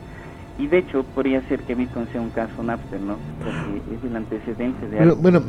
Y 0.61 0.67
de 0.67 0.79
hecho, 0.79 1.05
podría 1.14 1.40
ser 1.49 1.61
que 1.61 1.75
Bitcoin 1.75 2.07
sea 2.12 2.21
un 2.21 2.29
caso 2.29 2.62
Napster, 2.62 3.00
¿no? 3.00 3.17
Porque 3.43 3.97
es 3.97 4.05
el 4.05 4.14
antecedente 4.14 4.88
de 4.88 4.99
algo. 4.99 5.17
Bueno, 5.17 5.43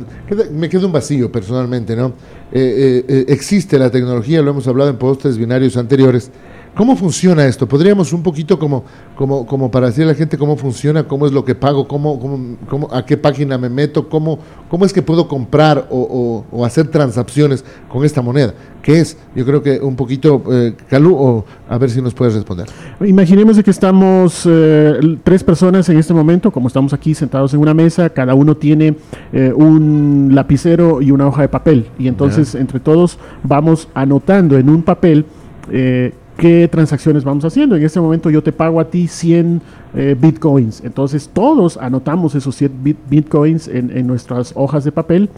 me 0.52 0.70
queda 0.70 0.86
un 0.86 0.92
vacío 0.92 1.30
personalmente, 1.30 1.94
¿no? 1.94 2.14
Eh, 2.50 2.52
eh, 2.52 3.04
eh, 3.06 3.24
existe 3.28 3.78
la 3.78 3.90
tecnología, 3.90 4.40
lo 4.40 4.52
hemos 4.52 4.66
hablado 4.66 4.88
en 4.88 4.96
postes 4.96 5.36
binarios 5.36 5.76
anteriores, 5.76 6.30
¿Cómo 6.74 6.96
funciona 6.96 7.44
esto? 7.44 7.68
Podríamos 7.68 8.14
un 8.14 8.22
poquito 8.22 8.58
como, 8.58 8.84
como, 9.14 9.46
como 9.46 9.70
para 9.70 9.88
decirle 9.88 10.10
a 10.10 10.12
la 10.14 10.18
gente 10.18 10.38
cómo 10.38 10.56
funciona, 10.56 11.04
cómo 11.04 11.26
es 11.26 11.32
lo 11.32 11.44
que 11.44 11.54
pago, 11.54 11.86
cómo, 11.86 12.18
cómo, 12.66 12.88
a 12.90 13.04
qué 13.04 13.18
página 13.18 13.58
me 13.58 13.68
meto, 13.68 14.08
cómo, 14.08 14.38
cómo 14.70 14.86
es 14.86 14.92
que 14.92 15.02
puedo 15.02 15.28
comprar 15.28 15.86
o, 15.90 16.44
o, 16.50 16.64
hacer 16.64 16.88
transacciones 16.88 17.62
con 17.90 18.06
esta 18.06 18.22
moneda. 18.22 18.54
¿Qué 18.80 19.00
es? 19.00 19.18
Yo 19.36 19.44
creo 19.44 19.62
que 19.62 19.80
un 19.80 19.96
poquito, 19.96 20.42
eh, 20.50 20.74
Calú, 20.88 21.14
o 21.14 21.44
a 21.68 21.76
ver 21.76 21.90
si 21.90 22.00
nos 22.00 22.14
puedes 22.14 22.34
responder. 22.34 22.66
Imaginemos 23.04 23.62
que 23.62 23.70
estamos 23.70 24.48
eh, 24.50 25.18
tres 25.22 25.44
personas 25.44 25.90
en 25.90 25.98
este 25.98 26.14
momento, 26.14 26.50
como 26.50 26.68
estamos 26.68 26.94
aquí 26.94 27.14
sentados 27.14 27.52
en 27.52 27.60
una 27.60 27.74
mesa, 27.74 28.08
cada 28.08 28.34
uno 28.34 28.56
tiene 28.56 28.96
eh, 29.34 29.52
un 29.54 30.30
lapicero 30.32 31.02
y 31.02 31.10
una 31.10 31.26
hoja 31.26 31.42
de 31.42 31.48
papel. 31.48 31.90
Y 31.98 32.08
entonces 32.08 32.54
entre 32.54 32.80
todos 32.80 33.18
vamos 33.42 33.88
anotando 33.92 34.56
en 34.56 34.70
un 34.70 34.82
papel 34.82 35.26
eh, 35.70 36.12
qué 36.36 36.68
transacciones 36.68 37.24
vamos 37.24 37.44
haciendo. 37.44 37.76
En 37.76 37.84
este 37.84 38.00
momento 38.00 38.30
yo 38.30 38.42
te 38.42 38.52
pago 38.52 38.80
a 38.80 38.84
ti 38.84 39.06
100 39.06 39.62
eh, 39.94 40.16
bitcoins. 40.18 40.82
Entonces 40.84 41.30
todos 41.32 41.76
anotamos 41.76 42.34
esos 42.34 42.56
100 42.56 42.96
bitcoins 43.08 43.68
en, 43.68 44.06
nuestras 44.06 44.52
hojas 44.56 44.84
de 44.84 44.92
papel 44.92 45.30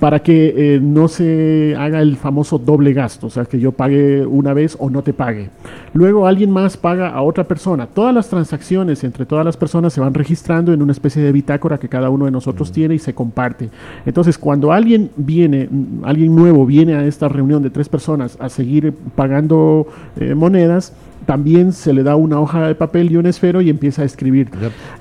para 0.00 0.20
que 0.20 0.54
eh, 0.56 0.80
no 0.80 1.08
se 1.08 1.74
haga 1.78 2.00
el 2.00 2.16
famoso 2.16 2.58
doble 2.58 2.92
gasto, 2.92 3.28
o 3.28 3.30
sea, 3.30 3.44
que 3.44 3.58
yo 3.58 3.72
pague 3.72 4.26
una 4.26 4.52
vez 4.52 4.76
o 4.78 4.90
no 4.90 5.02
te 5.02 5.12
pague. 5.12 5.48
Luego 5.94 6.26
alguien 6.26 6.50
más 6.50 6.76
paga 6.76 7.10
a 7.10 7.22
otra 7.22 7.44
persona. 7.44 7.86
Todas 7.86 8.14
las 8.14 8.28
transacciones 8.28 9.04
entre 9.04 9.24
todas 9.24 9.44
las 9.44 9.56
personas 9.56 9.92
se 9.92 10.00
van 10.00 10.12
registrando 10.12 10.72
en 10.72 10.82
una 10.82 10.92
especie 10.92 11.22
de 11.22 11.32
bitácora 11.32 11.78
que 11.78 11.88
cada 11.88 12.10
uno 12.10 12.26
de 12.26 12.30
nosotros 12.30 12.72
tiene 12.72 12.94
y 12.94 12.98
se 12.98 13.14
comparte. 13.14 13.70
Entonces, 14.04 14.38
cuando 14.38 14.72
alguien 14.72 15.10
viene, 15.16 15.68
alguien 16.02 16.36
nuevo 16.36 16.66
viene 16.66 16.94
a 16.94 17.06
esta 17.06 17.28
reunión 17.28 17.62
de 17.62 17.70
tres 17.70 17.88
personas 17.88 18.36
a 18.40 18.48
seguir 18.48 18.92
pagando 19.14 19.86
eh, 20.20 20.34
monedas, 20.34 20.92
también 21.24 21.72
se 21.72 21.92
le 21.92 22.02
da 22.02 22.16
una 22.16 22.40
hoja 22.40 22.68
de 22.68 22.74
papel 22.74 23.10
y 23.10 23.16
un 23.16 23.26
esfero 23.26 23.60
y 23.60 23.70
empieza 23.70 24.02
a 24.02 24.04
escribir. 24.04 24.48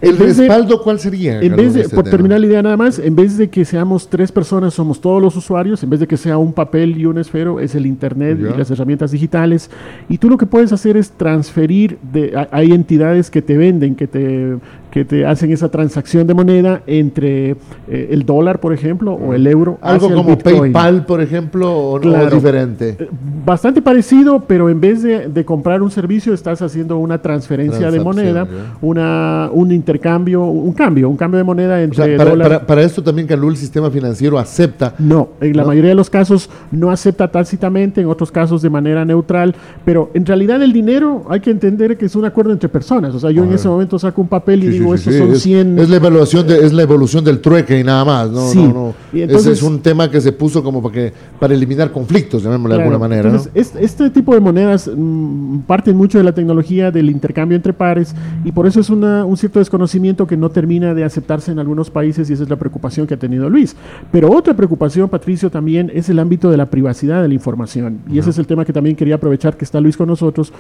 ¿El 0.02 0.18
respaldo 0.18 0.82
cuál 0.82 1.00
sería? 1.00 1.42
En 1.42 1.56
vez 1.56 1.74
de, 1.74 1.82
este 1.82 1.96
por 1.96 2.06
terminar 2.06 2.40
la 2.40 2.48
idea 2.48 2.62
nada 2.64 2.78
más, 2.78 3.00
en 3.00 3.16
vez 3.16 3.38
de 3.38 3.50
que 3.50 3.66
seamos 3.66 4.10
tres 4.10 4.32
personas, 4.32 4.74
somos 4.74 5.02
todos 5.02 5.22
los 5.22 5.36
usuarios, 5.36 5.84
en 5.84 5.90
vez 5.90 6.00
de 6.00 6.08
que 6.08 6.18
sea 6.18 6.38
un 6.38 6.54
papel 6.54 6.98
y 6.98 7.06
un 7.06 7.18
esfero, 7.18 7.60
es 7.60 7.76
el 7.76 7.86
Internet 7.86 8.40
y 8.40 8.58
las 8.58 8.72
herramientas 8.72 9.12
digitales. 9.12 9.70
Y 10.10 10.18
tú 10.18 10.30
lo 10.30 10.38
que 10.38 10.46
puedes 10.46 10.72
hacer 10.72 10.98
es 10.98 11.12
transferir, 11.12 11.98
de, 12.12 12.48
hay 12.52 12.72
entidades 12.72 13.30
que 13.30 13.42
te 13.42 13.58
venden, 13.58 13.96
que 13.96 14.08
te 14.08 14.58
que 14.96 15.04
te 15.04 15.26
hacen 15.26 15.52
esa 15.52 15.68
transacción 15.68 16.26
de 16.26 16.34
moneda 16.34 16.82
entre 16.88 17.58
eh, 17.90 18.08
el 18.12 18.26
dólar, 18.26 18.62
por 18.62 18.72
ejemplo, 18.72 19.12
o 19.12 19.34
el 19.34 19.46
euro. 19.46 19.78
Algo 19.82 20.10
como 20.10 20.38
PayPal, 20.38 21.06
por 21.06 21.20
ejemplo, 21.20 21.70
o, 21.70 22.00
no, 22.00 22.30
diferente. 22.30 22.96
Eh, 22.98 23.10
bastante 23.46 23.82
parecido, 23.82 24.46
pero 24.48 24.70
en 24.70 24.80
vez 24.80 25.04
de, 25.04 25.44
comprar 25.44 25.82
un 25.82 25.92
servicio, 25.92 26.34
estás 26.34 26.62
haciendo 26.62 26.98
una 26.98 27.22
transferencia 27.22 27.92
de 27.92 28.00
moneda, 28.00 28.48
una, 28.82 29.50
un 29.52 29.74
intercambio, 29.74 30.46
un 30.46 30.72
cambio, 30.72 31.10
un 31.10 31.18
cambio 31.18 31.40
de 31.40 31.44
moneda 31.44 31.84
entre 31.84 32.16
para, 32.16 32.66
para, 32.66 32.82
esto 32.82 33.04
también, 33.04 33.28
Calú, 33.28 33.50
el 33.50 33.58
sistema 33.58 33.92
financiero 33.92 34.40
acepta. 34.40 34.94
No, 34.98 35.28
en 35.42 35.58
la 35.58 35.66
mayoría 35.66 35.90
de 35.90 35.96
los 35.96 36.10
casos 36.10 36.50
no 36.72 36.90
acepta 36.90 37.30
tácitamente, 37.30 38.00
en 38.00 38.08
otros 38.08 38.32
casos 38.32 38.62
de 38.62 38.70
manera 38.70 39.04
neutral, 39.04 39.56
pero 39.84 40.10
en 40.14 40.26
realidad 40.26 40.64
el 40.64 40.72
dinero 40.72 41.26
hay 41.30 41.42
que 41.42 41.52
entender 41.52 41.98
que 41.98 42.06
es 42.06 42.16
un 42.16 42.24
acuerdo 42.24 42.54
entre 42.54 42.70
personas. 42.70 43.14
O 43.14 43.20
sea, 43.20 43.30
yo 43.32 43.44
en 43.44 43.52
ese 43.52 43.68
momento 43.68 44.00
saco 44.00 44.22
un 44.22 44.30
papel 44.30 44.64
y 44.64 44.68
digo, 44.70 44.85
es, 44.94 45.90
la 45.90 45.96
evaluación 45.96 46.48
de, 46.48 46.66
es 46.66 46.74
la 46.74 46.84
evolución 46.84 47.24
del 47.24 47.40
trueque 47.40 47.80
y 47.80 47.84
nada 47.84 48.06
más. 48.06 48.30
No, 48.30 48.54
no, 48.54 48.74
no. 48.74 48.96
Ese 49.14 49.52
es 49.52 49.64
un 49.64 49.80
tema 49.80 50.10
que 50.10 50.22
se 50.22 50.32
puso 50.32 50.64
como 50.64 50.82
para, 50.82 50.94
que, 50.94 51.14
para 51.40 51.54
eliminar 51.54 51.92
conflictos, 51.92 52.44
llamémosle 52.44 52.76
de 52.76 52.82
alguna 52.82 53.00
manera. 53.00 53.42
este, 53.54 54.10
tipo 54.10 54.34
de 54.34 54.40
monedas 54.40 54.90
mm, 54.94 55.60
parten 55.60 55.96
mucho 55.96 56.18
de 56.18 56.24
la 56.24 56.34
tecnología 56.34 56.92
del 56.92 57.10
intercambio 57.10 57.56
entre 57.56 57.74
pares 57.74 58.16
y 58.44 58.52
por 58.52 58.68
eso 58.68 58.80
es 58.80 58.90
una, 58.90 59.26
un 59.26 59.38
cierto 59.38 59.60
desconocimiento 59.60 60.28
que 60.28 60.38
no 60.38 60.50
termina 60.50 60.94
de 60.94 61.04
aceptarse 61.04 61.52
en 61.52 61.60
algunos 61.60 61.90
países 61.90 62.30
y 62.30 62.34
esa 62.34 62.44
es 62.44 62.50
la 62.50 62.58
preocupación 62.58 63.08
que 63.08 63.14
ha 63.14 63.20
tenido 63.20 63.50
Luis. 63.50 63.76
Pero 64.12 64.32
otra 64.32 64.54
preocupación, 64.54 65.10
Patricio, 65.10 65.50
también 65.50 65.92
es 65.94 66.10
el 66.10 66.20
ámbito 66.20 66.50
de 66.52 66.58
la 66.58 66.70
privacidad 66.70 67.22
de 67.22 67.28
la 67.28 67.34
información. 67.34 68.00
Y 68.10 68.20
ese 68.20 68.30
es 68.30 68.38
el 68.38 68.48
tema 68.48 68.66
que 68.66 68.74
también 68.74 68.96
quería 68.96 69.16
aprovechar 69.16 69.58
que 69.58 69.66
está 69.66 69.80
Luis 69.80 69.98
con 69.98 70.08
nosotros, 70.08 70.52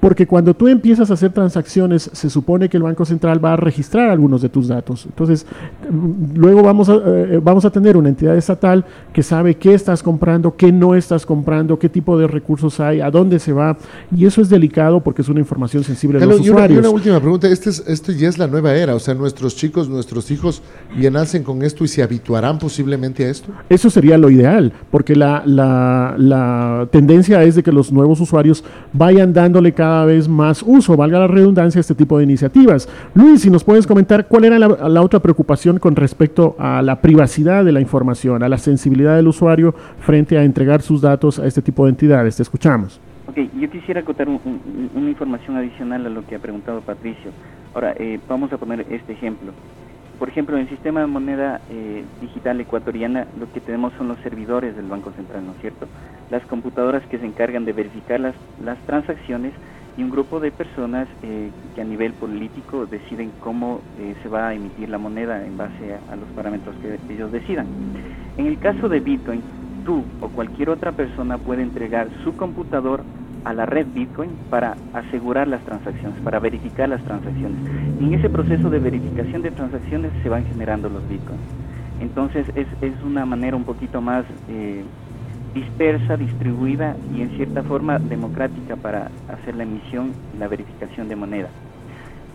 porque 0.00 0.26
cuando 0.26 0.54
tú 0.54 0.68
empiezas 0.68 1.10
a 1.10 1.14
hacer 1.14 1.32
transacciones, 1.32 2.10
se 2.12 2.30
supone 2.30 2.68
que 2.68 2.76
el 2.76 2.82
Banco 2.82 3.04
Central 3.04 3.44
va 3.44 3.54
a 3.54 3.56
registrar 3.56 4.10
algunos 4.10 4.42
de 4.42 4.48
tus 4.48 4.68
datos. 4.68 5.06
Entonces, 5.06 5.46
luego 6.34 6.62
vamos 6.62 6.88
a, 6.88 6.94
eh, 6.94 7.40
vamos 7.42 7.64
a 7.64 7.70
tener 7.70 7.96
una 7.96 8.08
entidad 8.08 8.36
estatal 8.36 8.84
que 9.12 9.22
sabe 9.22 9.54
qué 9.54 9.74
estás 9.74 10.02
comprando, 10.02 10.56
qué 10.56 10.72
no 10.72 10.94
estás 10.94 11.24
comprando, 11.24 11.78
qué 11.78 11.88
tipo 11.88 12.18
de 12.18 12.26
recursos 12.26 12.78
hay, 12.80 13.00
a 13.00 13.10
dónde 13.10 13.38
se 13.38 13.52
va. 13.52 13.78
Y 14.14 14.26
eso 14.26 14.40
es 14.40 14.48
delicado 14.48 15.00
porque 15.00 15.22
es 15.22 15.28
una 15.28 15.40
información 15.40 15.82
sensible 15.82 16.18
de 16.18 16.26
los 16.26 16.40
usuarios. 16.40 16.76
y 16.76 16.78
una 16.78 16.90
última 16.90 17.20
pregunta. 17.20 17.48
Este, 17.48 17.70
es, 17.70 17.82
este 17.86 18.14
ya 18.16 18.28
es 18.28 18.38
la 18.38 18.46
nueva 18.46 18.74
era. 18.74 18.94
O 18.94 19.00
sea, 19.00 19.14
nuestros 19.14 19.56
chicos, 19.56 19.88
nuestros 19.88 20.30
hijos 20.30 20.62
ya 21.00 21.10
nacen 21.10 21.42
con 21.42 21.62
esto 21.62 21.84
y 21.84 21.88
se 21.88 22.02
habituarán 22.02 22.58
posiblemente 22.58 23.24
a 23.24 23.30
esto. 23.30 23.48
Eso 23.68 23.88
sería 23.90 24.18
lo 24.18 24.30
ideal, 24.30 24.72
porque 24.90 25.16
la, 25.16 25.42
la, 25.46 26.14
la 26.18 26.88
tendencia 26.90 27.42
es 27.42 27.54
de 27.54 27.62
que 27.62 27.72
los 27.72 27.92
nuevos 27.92 28.20
usuarios 28.20 28.62
vayan 28.92 29.32
dándole 29.32 29.72
cada 29.72 29.85
vez 30.04 30.28
más 30.28 30.62
uso, 30.66 30.96
valga 30.96 31.18
la 31.18 31.26
redundancia, 31.26 31.80
este 31.80 31.94
tipo 31.94 32.18
de 32.18 32.24
iniciativas. 32.24 32.88
Luis, 33.14 33.42
si 33.42 33.50
nos 33.50 33.64
puedes 33.64 33.86
comentar 33.86 34.26
cuál 34.28 34.44
era 34.44 34.58
la, 34.58 35.02
otra 35.02 35.20
preocupación 35.20 35.78
con 35.78 35.96
respecto 35.96 36.56
a 36.58 36.82
la 36.82 37.00
privacidad 37.00 37.64
de 37.64 37.72
la 37.72 37.80
información, 37.80 38.42
a 38.42 38.48
la 38.48 38.58
sensibilidad 38.58 39.16
del 39.16 39.28
usuario 39.28 39.74
frente 40.00 40.38
a 40.38 40.44
entregar 40.44 40.82
sus 40.82 41.00
datos 41.00 41.38
a 41.38 41.46
este 41.46 41.62
tipo 41.62 41.84
de 41.84 41.90
entidades. 41.90 42.36
Te 42.36 42.42
escuchamos. 42.42 43.00
Ok, 43.28 43.38
yo 43.58 43.70
quisiera 43.70 44.00
acotar 44.00 44.28
una 44.28 45.10
información 45.10 45.56
adicional 45.56 46.06
a 46.06 46.08
lo 46.08 46.24
que 46.26 46.36
ha 46.36 46.38
preguntado 46.38 46.80
Patricio. 46.80 47.30
Ahora, 47.74 47.94
eh, 47.98 48.18
vamos 48.28 48.52
a 48.52 48.56
poner 48.56 48.86
este 48.90 49.12
ejemplo. 49.12 49.52
Por 50.18 50.30
ejemplo, 50.30 50.56
en 50.56 50.62
el 50.62 50.68
sistema 50.70 51.00
de 51.00 51.06
moneda 51.06 51.60
eh, 51.70 52.02
digital 52.22 52.58
ecuatoriana, 52.58 53.26
lo 53.38 53.52
que 53.52 53.60
tenemos 53.60 53.92
son 53.98 54.08
los 54.08 54.18
servidores 54.20 54.74
del 54.74 54.86
Banco 54.86 55.12
Central, 55.12 55.44
¿no 55.44 55.52
es 55.52 55.60
cierto? 55.60 55.86
Las 56.30 56.42
computadoras 56.46 57.04
que 57.10 57.18
se 57.18 57.26
encargan 57.26 57.66
de 57.66 57.74
verificar 57.74 58.18
las, 58.18 58.34
las 58.64 58.78
transacciones 58.86 59.52
y 59.96 60.02
un 60.02 60.10
grupo 60.10 60.40
de 60.40 60.50
personas 60.50 61.08
eh, 61.22 61.50
que 61.74 61.80
a 61.80 61.84
nivel 61.84 62.12
político 62.12 62.86
deciden 62.86 63.32
cómo 63.40 63.80
eh, 63.98 64.14
se 64.22 64.28
va 64.28 64.48
a 64.48 64.54
emitir 64.54 64.88
la 64.88 64.98
moneda 64.98 65.44
en 65.44 65.56
base 65.56 65.98
a, 66.10 66.16
los 66.16 66.28
parámetros 66.30 66.74
que 66.76 66.98
ellos 67.12 67.32
decidan. 67.32 67.66
En 68.36 68.46
el 68.46 68.58
caso 68.58 68.88
de 68.88 69.00
Bitcoin, 69.00 69.42
tú 69.84 70.04
o 70.20 70.28
cualquier 70.28 70.68
otra 70.70 70.92
persona 70.92 71.38
puede 71.38 71.62
entregar 71.62 72.08
su 72.24 72.36
computador 72.36 73.02
a 73.44 73.54
la 73.54 73.64
red 73.64 73.86
Bitcoin 73.94 74.30
para 74.50 74.76
asegurar 74.92 75.48
las 75.48 75.62
transacciones, 75.64 76.20
para 76.20 76.40
verificar 76.40 76.88
las 76.88 77.02
transacciones. 77.04 77.58
Y 78.00 78.04
en 78.04 78.14
ese 78.14 78.28
proceso 78.28 78.68
de 78.68 78.80
verificación 78.80 79.42
de 79.42 79.52
transacciones 79.52 80.10
se 80.22 80.28
van 80.28 80.44
generando 80.46 80.88
los 80.88 81.08
Bitcoins. 81.08 81.40
Entonces 82.00 82.46
es, 82.54 82.66
es 82.82 82.92
una 83.02 83.24
manera 83.24 83.56
un 83.56 83.64
poquito 83.64 84.00
más... 84.00 84.24
Eh, 84.48 84.84
dispersa, 85.56 86.18
distribuida 86.18 86.96
y 87.14 87.22
en 87.22 87.30
cierta 87.30 87.62
forma 87.62 87.98
democrática 87.98 88.76
para 88.76 89.10
hacer 89.28 89.56
la 89.56 89.62
emisión 89.62 90.12
y 90.34 90.36
la 90.36 90.48
verificación 90.48 91.08
de 91.08 91.16
moneda. 91.16 91.48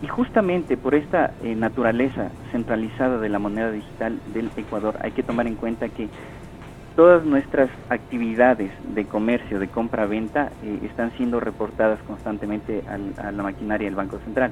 Y 0.02 0.08
justamente 0.08 0.76
por 0.76 0.96
esta 0.96 1.32
eh, 1.44 1.54
naturaleza 1.54 2.32
centralizada 2.50 3.18
de 3.18 3.28
la 3.28 3.38
moneda 3.38 3.70
digital 3.70 4.18
del 4.34 4.50
Ecuador 4.56 4.96
hay 5.00 5.12
que 5.12 5.22
tomar 5.22 5.46
en 5.46 5.54
cuenta 5.54 5.88
que 5.88 6.08
todas 6.96 7.24
nuestras 7.24 7.70
actividades 7.88 8.72
de 8.92 9.04
comercio, 9.04 9.60
de 9.60 9.68
compra-venta, 9.68 10.50
eh, 10.64 10.80
están 10.82 11.12
siendo 11.12 11.38
reportadas 11.38 12.00
constantemente 12.08 12.82
a 12.88 13.30
la 13.30 13.42
maquinaria 13.44 13.86
del 13.86 13.94
Banco 13.94 14.18
Central. 14.24 14.50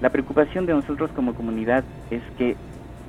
La 0.00 0.08
preocupación 0.08 0.64
de 0.64 0.72
nosotros 0.72 1.10
como 1.14 1.34
comunidad 1.34 1.84
es 2.10 2.22
que 2.38 2.56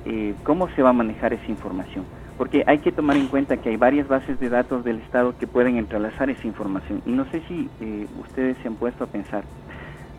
eh, 0.04 0.34
cómo 0.42 0.68
se 0.76 0.82
va 0.82 0.90
a 0.90 0.92
manejar 0.92 1.32
esa 1.32 1.46
información 1.46 2.04
porque 2.42 2.64
hay 2.66 2.78
que 2.78 2.90
tomar 2.90 3.16
en 3.16 3.28
cuenta 3.28 3.58
que 3.58 3.68
hay 3.68 3.76
varias 3.76 4.08
bases 4.08 4.40
de 4.40 4.48
datos 4.48 4.82
del 4.82 4.96
Estado 4.96 5.32
que 5.38 5.46
pueden 5.46 5.76
entrelazar 5.76 6.28
esa 6.28 6.44
información. 6.44 7.00
Y 7.06 7.12
no 7.12 7.24
sé 7.30 7.40
si 7.46 7.68
eh, 7.80 8.08
ustedes 8.20 8.56
se 8.60 8.66
han 8.66 8.74
puesto 8.74 9.04
a 9.04 9.06
pensar, 9.06 9.44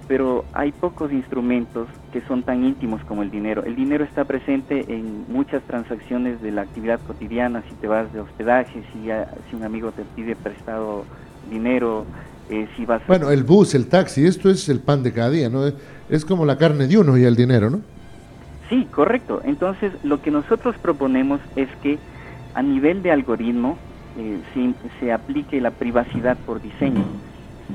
pero 0.08 0.46
hay 0.54 0.72
pocos 0.72 1.12
instrumentos 1.12 1.90
que 2.14 2.22
son 2.22 2.44
tan 2.44 2.64
íntimos 2.64 3.04
como 3.04 3.24
el 3.24 3.30
dinero. 3.30 3.66
El 3.66 3.76
dinero 3.76 4.06
está 4.06 4.24
presente 4.24 4.86
en 4.88 5.26
muchas 5.28 5.64
transacciones 5.64 6.42
de 6.42 6.52
la 6.52 6.62
actividad 6.62 7.02
cotidiana, 7.06 7.62
si 7.68 7.76
te 7.76 7.88
vas 7.88 8.14
de 8.14 8.22
hospedaje, 8.22 8.84
si, 8.94 9.10
si 9.50 9.56
un 9.58 9.64
amigo 9.64 9.92
te 9.92 10.04
pide 10.16 10.38
prestado 10.38 11.04
dinero, 11.52 12.06
eh, 12.50 12.70
si 12.78 12.86
vas... 12.86 13.06
Bueno, 13.06 13.32
el 13.32 13.44
bus, 13.44 13.76
el 13.76 13.88
taxi, 13.88 14.26
esto 14.26 14.50
es 14.50 14.70
el 14.70 14.80
pan 14.80 15.04
de 15.04 15.12
cada 15.12 15.30
día, 15.30 15.50
¿no? 15.50 15.70
Es 16.10 16.24
como 16.24 16.46
la 16.46 16.58
carne 16.58 16.88
de 16.88 16.98
uno 16.98 17.18
y 17.18 17.26
el 17.26 17.36
dinero, 17.36 17.70
¿no? 17.70 17.82
Sí, 18.70 18.88
correcto. 18.90 19.42
Entonces, 19.44 19.92
lo 20.04 20.22
que 20.22 20.32
nosotros 20.32 20.78
proponemos 20.82 21.42
es 21.58 21.68
que 21.82 22.00
a 22.54 22.62
nivel 22.62 23.02
de 23.02 23.12
algoritmo 23.12 23.80
eh, 24.16 24.42
se, 25.00 25.12
aplique 25.12 25.60
la 25.60 25.72
privacidad 25.72 26.38
por 26.46 26.62
diseño 26.62 27.04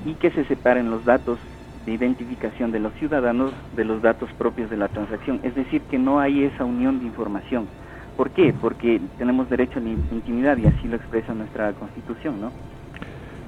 y 0.05 0.15
que 0.15 0.31
se 0.31 0.45
separen 0.45 0.91
los 0.91 1.05
datos 1.05 1.41
de 1.85 1.93
identificación 1.93 2.71
de 2.71 2.79
los 2.81 2.95
ciudadanos 2.95 3.53
de 3.73 3.85
los 3.85 4.03
datos 4.03 4.31
propios 4.35 4.71
de 4.71 4.77
la 4.77 4.89
transacción. 4.89 5.41
Es 5.43 5.55
decir, 5.55 5.83
que 5.87 5.99
no 5.99 6.21
hay 6.21 6.45
esa 6.45 6.65
unión 6.65 7.01
de 7.01 7.07
información. 7.07 7.69
¿Por 8.17 8.31
qué? 8.31 8.53
Porque 8.53 9.01
tenemos 9.17 9.49
derecho 9.49 9.79
a 9.79 9.83
la 9.83 9.91
intimidad 9.91 10.57
y 10.59 10.67
así 10.67 10.89
lo 10.89 10.97
expresa 10.97 11.35
nuestra 11.35 11.73
Constitución, 11.75 12.41
¿no? 12.41 12.53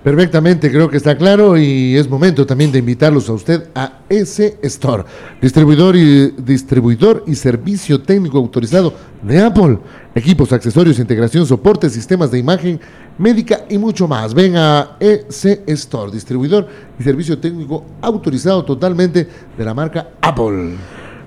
Perfectamente, 0.02 0.70
creo 0.70 0.88
que 0.88 0.96
está 0.96 1.14
claro 1.18 1.58
y 1.58 1.94
es 1.94 2.08
momento 2.08 2.46
también 2.46 2.72
de 2.72 2.78
invitarlos 2.78 3.28
a 3.28 3.34
usted 3.34 3.68
a 3.74 3.98
S 4.08 4.56
Store, 4.62 5.04
distribuidor 5.42 5.94
y 5.94 6.30
distribuidor 6.38 7.24
y 7.26 7.34
servicio 7.34 8.00
técnico 8.00 8.38
autorizado 8.38 8.94
de 9.20 9.42
Apple, 9.42 9.78
equipos, 10.14 10.54
accesorios, 10.54 10.98
integración, 10.98 11.44
soporte, 11.44 11.90
sistemas 11.90 12.30
de 12.30 12.38
imagen 12.38 12.80
médica 13.18 13.66
y 13.68 13.76
mucho 13.76 14.08
más. 14.08 14.32
Ven 14.32 14.56
a 14.56 14.96
EC 14.98 15.64
Store, 15.66 16.10
distribuidor 16.10 16.66
y 16.98 17.02
servicio 17.02 17.38
técnico 17.38 17.84
autorizado 18.00 18.64
totalmente 18.64 19.28
de 19.58 19.64
la 19.64 19.74
marca 19.74 20.12
Apple. 20.22 20.78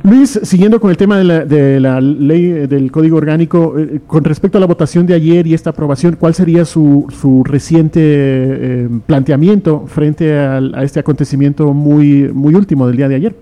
Luis, 0.03 0.37
siguiendo 0.43 0.81
con 0.81 0.91
el 0.91 0.97
tema 0.97 1.17
de 1.17 1.79
la, 1.79 2.01
ley 2.01 2.51
eh, 2.51 2.67
del 2.67 2.91
Código 2.91 3.15
Orgánico, 3.15 3.79
eh, 3.79 4.01
con 4.05 4.25
respecto 4.25 4.57
a 4.57 4.61
la 4.61 4.67
votación 4.67 5.05
de 5.05 5.13
ayer 5.13 5.47
y 5.47 5.53
esta 5.53 5.69
aprobación, 5.69 6.17
¿cuál 6.17 6.33
sería 6.33 6.65
su, 6.65 7.07
reciente 7.45 8.01
eh, 8.03 8.89
planteamiento 9.05 9.87
frente 9.87 10.37
a, 10.37 10.59
este 10.83 10.99
acontecimiento 10.99 11.73
muy, 11.73 12.29
muy 12.33 12.53
último 12.53 12.85
del 12.85 12.97
día 12.97 13.07
de 13.07 13.15
ayer? 13.15 13.35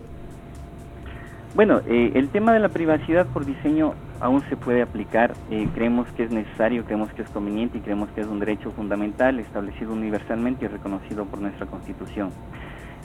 Bueno, 1.56 1.82
el 1.88 2.30
tema 2.30 2.54
de 2.54 2.60
la 2.60 2.70
privacidad 2.70 3.26
por 3.26 3.46
diseño 3.46 3.94
aún 4.20 4.42
se 4.48 4.56
puede 4.56 4.84
aplicar. 4.84 5.34
creemos 5.74 6.08
que 6.16 6.24
es 6.24 6.32
necesario, 6.32 6.86
creemos 6.86 7.12
que 7.14 7.24
es 7.24 7.30
conveniente 7.30 7.80
y 7.80 7.82
creemos 7.82 8.10
que 8.12 8.22
es 8.22 8.28
un 8.28 8.40
derecho 8.40 8.72
fundamental 8.72 9.40
establecido 9.40 9.94
universalmente 9.94 10.66
y 10.66 10.68
reconocido 10.68 11.26
por 11.26 11.42
nuestra 11.42 11.66
Constitución. 11.66 12.30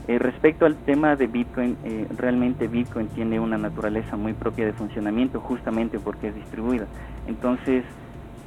Eh, 0.09 0.21
respecto 0.21 0.67
al 0.67 0.77
tema 0.77 1.17
de 1.17 1.27
Bitcoin, 1.27 1.77
eh, 1.83 2.07
realmente 2.17 2.69
Bitcoin 2.69 3.09
tiene 3.09 3.41
una 3.41 3.59
naturaleza 3.59 4.17
muy 4.17 4.35
propia 4.35 4.65
de 4.65 4.73
funcionamiento 4.73 5.41
justamente 5.41 5.99
porque 5.99 6.29
es 6.29 6.35
distribuida. 6.35 6.87
Entonces, 7.27 7.85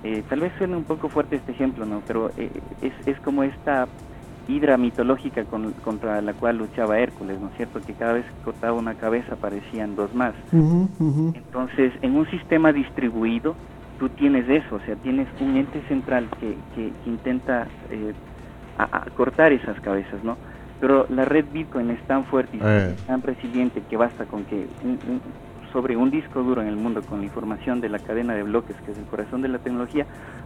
eh, 0.04 0.24
tal 0.30 0.39
vez 0.39 0.54
suene 0.58 0.78
un 0.78 0.86
poco 0.86 1.10
fuerte 1.10 1.36
este 1.36 1.51
ejemplo, 1.51 1.86
¿no? 1.86 2.01
Pero 2.08 2.32
es, 2.38 2.94
es 3.06 3.20
como 3.20 3.44
esta 3.44 3.89
hidra 4.48 4.78
mitológica 4.78 5.44
contra 5.84 6.22
la 6.22 6.34
cual 6.34 6.58
luchaba 6.58 6.98
Hércules, 6.98 7.39
¿no 7.42 7.50
es 7.50 7.58
cierto? 7.58 7.82
Que 7.82 7.94
cada 7.94 8.13
vez 8.13 8.25
que 8.25 8.44
cortaba 8.46 8.74
una 8.74 8.96
cabeza 8.96 9.34
aparecían 9.34 9.98
dos 9.98 10.16
más. 10.16 10.34
Entonces, 10.51 11.94
en 12.01 12.16
un 12.16 12.25
sistema 12.32 12.72
distribuido, 12.72 13.54
tú 14.00 14.08
tienes 14.10 14.50
eso, 14.50 14.75
o 14.75 14.80
sea, 14.80 14.96
tienes 14.96 15.28
un 15.42 15.58
ente 15.58 15.82
central 15.89 16.30
que, 16.39 16.56
que, 16.74 16.92
intenta 17.06 17.68
cortar 19.16 19.51
esas 19.51 19.80
cabezas, 19.82 20.24
¿no? 20.24 20.38
Pero 20.79 21.05
la 21.09 21.25
red 21.25 21.45
Bitcoin 21.51 21.89
es 21.89 22.01
tan 22.07 22.25
fuerte 22.25 22.57
y 22.57 22.59
eh. 22.63 22.95
tan 23.05 23.21
resiliente 23.21 23.81
que 23.89 23.98
basta 23.98 24.25
con 24.25 24.45
que 24.45 24.65
sobre 25.71 25.95
un 25.95 26.09
disco 26.09 26.41
duro 26.41 26.62
en 26.62 26.67
el 26.67 26.75
mundo 26.75 27.01
con 27.01 27.19
la 27.19 27.25
información 27.25 27.81
de 27.81 27.89
la 27.89 28.00
cadena 28.00 28.33
de 28.33 28.43
bloques, 28.43 28.75
que 28.86 28.91
es 28.91 28.98
el 28.98 29.05
corazón 29.05 29.41
de 29.41 29.50
la 29.50 29.59
tecnología, 29.59 30.05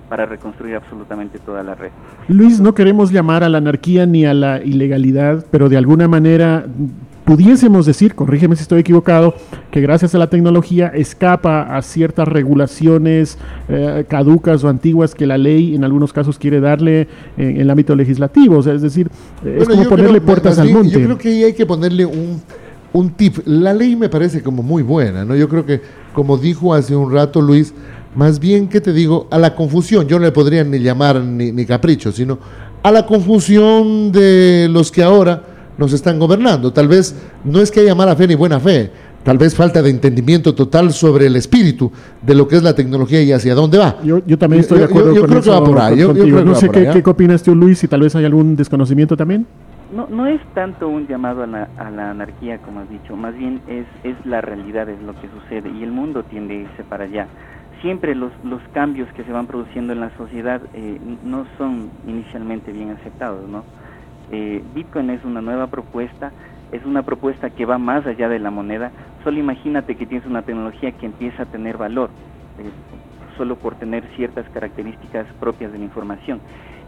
para 0.09 0.25
reconstruir 0.25 0.75
absolutamente 0.75 1.39
toda 1.39 1.63
la 1.63 1.75
red. 1.75 1.91
Luis, 2.27 2.59
no 2.59 2.73
queremos 2.73 3.11
llamar 3.11 3.43
a 3.43 3.49
la 3.49 3.59
anarquía 3.59 4.05
ni 4.05 4.25
a 4.25 4.33
la 4.33 4.61
ilegalidad, 4.61 5.45
pero 5.49 5.69
de 5.69 5.77
alguna 5.77 6.07
manera 6.07 6.65
pudiésemos 7.25 7.85
decir, 7.85 8.15
corrígeme 8.15 8.55
si 8.55 8.63
estoy 8.63 8.81
equivocado, 8.81 9.35
que 9.71 9.81
gracias 9.81 10.13
a 10.15 10.17
la 10.17 10.29
tecnología 10.29 10.87
escapa 10.87 11.75
a 11.75 11.81
ciertas 11.81 12.27
regulaciones 12.27 13.37
eh, 13.69 14.05
caducas 14.07 14.63
o 14.63 14.69
antiguas 14.69 15.15
que 15.15 15.25
la 15.25 15.37
ley 15.37 15.75
en 15.75 15.83
algunos 15.83 16.13
casos 16.13 16.37
quiere 16.37 16.59
darle 16.59 17.07
en, 17.37 17.61
el 17.61 17.69
ámbito 17.69 17.95
legislativo. 17.95 18.57
O 18.57 18.63
sea, 18.63 18.73
es 18.73 18.81
decir, 18.81 19.09
es 19.45 19.67
como 19.67 19.87
ponerle 19.87 20.21
puertas 20.21 20.59
al 20.59 20.69
monte. 20.69 20.91
Yo 20.91 21.05
creo 21.05 21.17
que 21.17 21.29
ahí 21.29 21.43
hay 21.43 21.53
que 21.53 21.65
ponerle 21.65 22.05
un, 22.05 22.41
un 22.91 23.09
tip. 23.11 23.37
La 23.45 23.73
ley 23.73 23.95
me 23.95 24.09
parece 24.09 24.43
como 24.43 24.61
muy 24.63 24.83
buena, 24.83 25.23
¿no? 25.25 25.35
Yo 25.35 25.47
creo 25.47 25.65
que, 25.65 25.81
como 26.13 26.37
dijo 26.37 26.73
hace 26.73 26.95
un 26.95 27.11
rato 27.11 27.41
Luis, 27.41 27.73
más 28.15 28.39
bien, 28.39 28.67
¿qué 28.67 28.81
te 28.81 28.93
digo? 28.93 29.27
A 29.31 29.39
la 29.39 29.55
confusión, 29.55 30.07
yo 30.07 30.19
no 30.19 30.25
le 30.25 30.31
podría 30.31 30.63
ni 30.63 30.79
llamar 30.79 31.21
ni, 31.21 31.51
ni 31.51 31.65
capricho, 31.65 32.11
sino 32.11 32.37
a 32.83 32.91
la 32.91 33.05
confusión 33.05 34.11
de 34.11 34.67
los 34.69 34.91
que 34.91 35.01
ahora 35.01 35.52
nos 35.83 35.93
están 35.93 36.17
gobernando. 36.17 36.71
Tal 36.71 36.87
vez 36.87 37.15
no 37.43 37.59
es 37.59 37.69
que 37.69 37.81
haya 37.81 37.93
mala 37.93 38.15
fe 38.15 38.25
ni 38.25 38.35
buena 38.35 38.59
fe, 38.59 38.89
tal 39.23 39.37
vez 39.37 39.53
falta 39.53 39.81
de 39.81 39.89
entendimiento 39.89 40.55
total 40.55 40.93
sobre 40.93 41.27
el 41.27 41.35
espíritu 41.35 41.91
de 42.21 42.35
lo 42.35 42.47
que 42.47 42.55
es 42.55 42.63
la 42.63 42.73
tecnología 42.73 43.21
y 43.21 43.33
hacia 43.33 43.53
dónde 43.53 43.77
va. 43.77 43.97
Yo, 44.01 44.21
también 44.37 44.61
estoy 44.61 44.79
de 44.79 44.85
acuerdo 44.85 45.13
yo, 45.13 45.25
creo 45.25 45.41
Que 45.41 45.49
va 45.49 45.63
por 45.63 45.79
ahí. 45.79 45.97
no 45.97 46.55
sé 46.55 46.69
qué, 46.69 47.01
qué, 47.03 47.09
opinas 47.09 47.43
tú, 47.43 47.53
Luis, 47.53 47.79
si 47.79 47.87
tal 47.87 48.01
vez 48.01 48.15
hay 48.15 48.25
algún 48.25 48.55
desconocimiento 48.55 49.17
también. 49.17 49.45
No, 49.93 50.07
no 50.09 50.25
es 50.25 50.41
tanto 50.55 50.87
un 50.87 51.05
llamado 51.05 51.43
a 51.43 51.47
la, 51.47 51.69
a 51.77 51.91
la 51.91 52.11
anarquía, 52.11 52.57
como 52.59 52.79
has 52.79 52.89
dicho, 52.89 53.15
más 53.15 53.37
bien 53.37 53.61
es, 53.67 53.85
es 54.03 54.15
la 54.25 54.41
realidad, 54.41 54.89
es 54.89 54.99
lo 55.03 55.13
que 55.19 55.29
sucede 55.29 55.69
y 55.69 55.83
el 55.83 55.91
mundo 55.91 56.23
tiende 56.23 56.55
a 56.55 56.61
irse 56.61 56.83
para 56.83 57.03
allá. 57.03 57.27
Siempre 57.81 58.15
los, 58.15 58.31
los 58.43 58.61
cambios 58.73 59.07
que 59.15 59.23
se 59.23 59.31
van 59.31 59.45
produciendo 59.45 59.91
en 59.93 59.99
la 59.99 60.09
sociedad 60.17 60.61
eh, 60.73 60.97
no 61.25 61.45
son 61.57 61.89
inicialmente 62.07 62.71
bien 62.71 62.91
aceptados, 62.91 63.47
¿no? 63.47 63.65
Eh, 64.33 64.63
Bitcoin 64.73 65.11
es 65.11 65.23
una 65.23 65.41
nueva 65.41 65.67
propuesta, 65.67 66.31
es 66.71 66.83
una 66.85 67.03
propuesta 67.03 67.51
que 67.51 67.67
va 67.67 67.77
más 67.77 68.03
allá 68.07 68.27
de 68.29 68.39
la 68.39 68.49
moneda. 68.49 68.91
Solo 69.23 69.37
imagínate 69.37 69.95
que 69.95 70.07
tienes 70.07 70.25
una 70.25 70.41
tecnología 70.41 70.91
que 70.91 71.05
empieza 71.05 71.43
a 71.43 71.45
tener 71.45 71.77
valor, 71.77 72.09
eh, 72.57 72.63
solo 73.37 73.57
por 73.57 73.75
tener 73.75 74.03
ciertas 74.15 74.49
características 74.49 75.27
propias 75.39 75.71
de 75.71 75.77
la 75.77 75.83
información. 75.83 76.39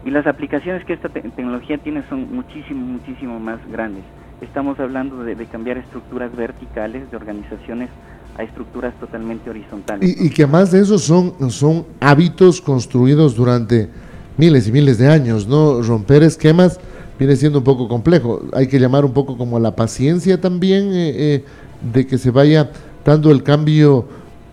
Y 0.04 0.10
las 0.10 0.26
aplicaciones 0.26 0.84
que 0.84 0.94
esta 0.94 1.08
tecnología 1.08 1.78
tiene 1.78 2.02
son 2.08 2.34
muchísimo, 2.34 2.84
muchísimo 2.84 3.38
más 3.38 3.60
grandes. 3.70 4.02
Estamos 4.40 4.80
hablando 4.80 5.22
de, 5.22 5.36
cambiar 5.46 5.78
estructuras 5.78 6.34
verticales 6.34 7.08
de 7.12 7.16
organizaciones 7.16 7.90
a 8.36 8.42
estructuras 8.42 8.92
totalmente 8.98 9.48
horizontales. 9.48 10.20
Y, 10.20 10.26
y, 10.26 10.30
que 10.30 10.48
más 10.48 10.72
de 10.72 10.80
eso 10.80 10.98
son, 10.98 11.32
son 11.52 11.86
hábitos 12.00 12.60
construidos 12.60 13.36
durante 13.36 13.88
miles 14.36 14.66
y 14.66 14.72
miles 14.72 14.98
de 14.98 15.08
años, 15.08 15.46
¿no? 15.46 15.80
Romper 15.82 16.24
esquemas 16.24 16.80
viene 17.18 17.36
siendo 17.36 17.58
un 17.58 17.64
poco 17.64 17.88
complejo. 17.88 18.42
Hay 18.52 18.66
que 18.66 18.78
llamar 18.78 19.04
un 19.04 19.12
poco 19.12 19.36
como 19.36 19.58
la 19.58 19.74
paciencia 19.74 20.40
también 20.40 20.92
eh, 20.92 21.14
eh, 21.16 21.44
de 21.92 22.06
que 22.06 22.18
se 22.18 22.30
vaya 22.30 22.70
dando 23.04 23.30
el 23.30 23.42
cambio 23.42 24.06